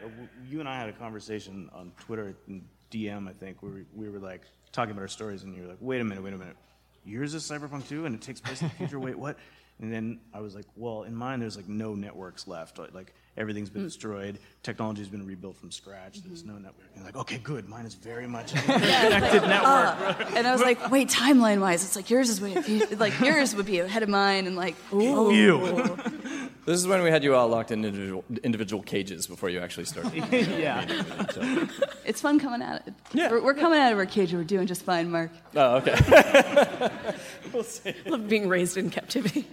[0.47, 3.27] you and I had a conversation on Twitter and DM.
[3.27, 4.41] I think where we, we were like
[4.71, 6.55] talking about our stories, and you were like, "Wait a minute, wait a minute,
[7.03, 8.99] yours is Cyberpunk 2, and it takes place in the future.
[8.99, 9.37] Wait, what?"
[9.81, 12.77] And then I was like, "Well, in mine, there's like no networks left.
[12.77, 13.87] Like everything's been hmm.
[13.87, 14.39] destroyed.
[14.63, 16.21] Technology's been rebuilt from scratch.
[16.23, 16.53] There's mm-hmm.
[16.53, 17.67] no network." And like, "Okay, good.
[17.67, 21.83] Mine is very much a connected uh, network." And I was like, wait, timeline wise,
[21.83, 22.55] it's like yours is way
[22.97, 25.15] like yours would be ahead of mine, and like, ooh.
[25.15, 25.29] Oh.
[25.29, 25.97] You.
[26.65, 29.85] This is when we had you all locked in individual, individual cages before you actually
[29.85, 30.15] started.
[30.31, 30.87] yeah.
[31.31, 31.67] So-
[32.05, 32.93] It's fun coming at it.
[33.13, 33.29] Yeah.
[33.29, 35.29] We're, we're coming out of our cage and we're doing just fine, Mark.
[35.55, 35.95] oh, okay.
[38.07, 39.45] Love being raised in captivity.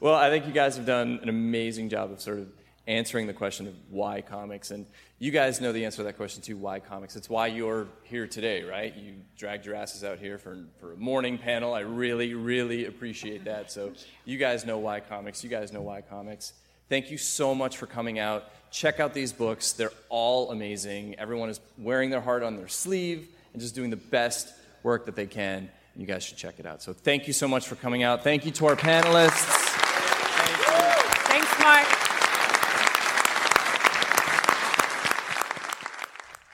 [0.00, 2.48] Well, I think you guys have done an amazing job of sort of
[2.86, 4.70] answering the question of why comics.
[4.70, 4.86] And
[5.18, 7.16] you guys know the answer to that question too why comics?
[7.16, 8.96] It's why you're here today, right?
[8.96, 11.74] You dragged your asses out here for, for a morning panel.
[11.74, 13.70] I really, really appreciate that.
[13.70, 13.92] So
[14.24, 15.44] you guys know why comics.
[15.44, 16.54] You guys know why comics.
[16.88, 18.44] Thank you so much for coming out.
[18.72, 19.72] Check out these books.
[19.72, 21.16] They're all amazing.
[21.18, 24.48] Everyone is wearing their heart on their sleeve and just doing the best
[24.82, 25.70] work that they can.
[25.94, 26.82] You guys should check it out.
[26.82, 28.24] So thank you so much for coming out.
[28.24, 29.69] Thank you to our panelists.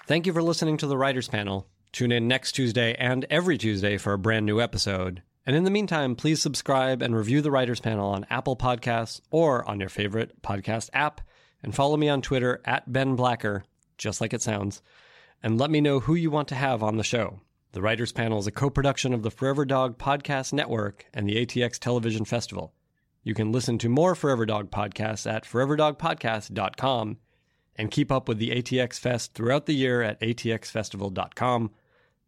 [0.06, 1.66] Thank you for listening to the Writers Panel.
[1.90, 5.22] Tune in next Tuesday and every Tuesday for a brand new episode.
[5.44, 9.68] And in the meantime, please subscribe and review the Writers Panel on Apple Podcasts or
[9.68, 11.20] on your favorite podcast app.
[11.62, 13.64] And follow me on Twitter at Ben Blacker,
[13.98, 14.80] just like it sounds.
[15.42, 17.40] And let me know who you want to have on the show.
[17.72, 21.44] The Writers Panel is a co production of the Forever Dog Podcast Network and the
[21.44, 22.72] ATX Television Festival.
[23.26, 27.16] You can listen to more Forever Dog podcasts at foreverdogpodcast.com
[27.74, 31.72] and keep up with the ATX Fest throughout the year at atxfestival.com.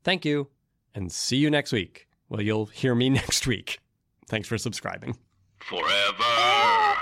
[0.03, 0.49] Thank you,
[0.97, 2.09] and see you next week.
[2.29, 3.79] Well, you'll hear me next week.
[4.27, 5.17] Thanks for subscribing.
[5.61, 6.97] Forever.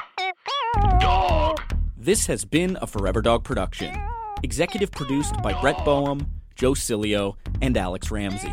[1.01, 1.63] Dog.
[1.97, 3.99] This has been a Forever Dog production.
[4.43, 8.53] Executive produced by Brett Boehm, Joe Cilio, and Alex Ramsey.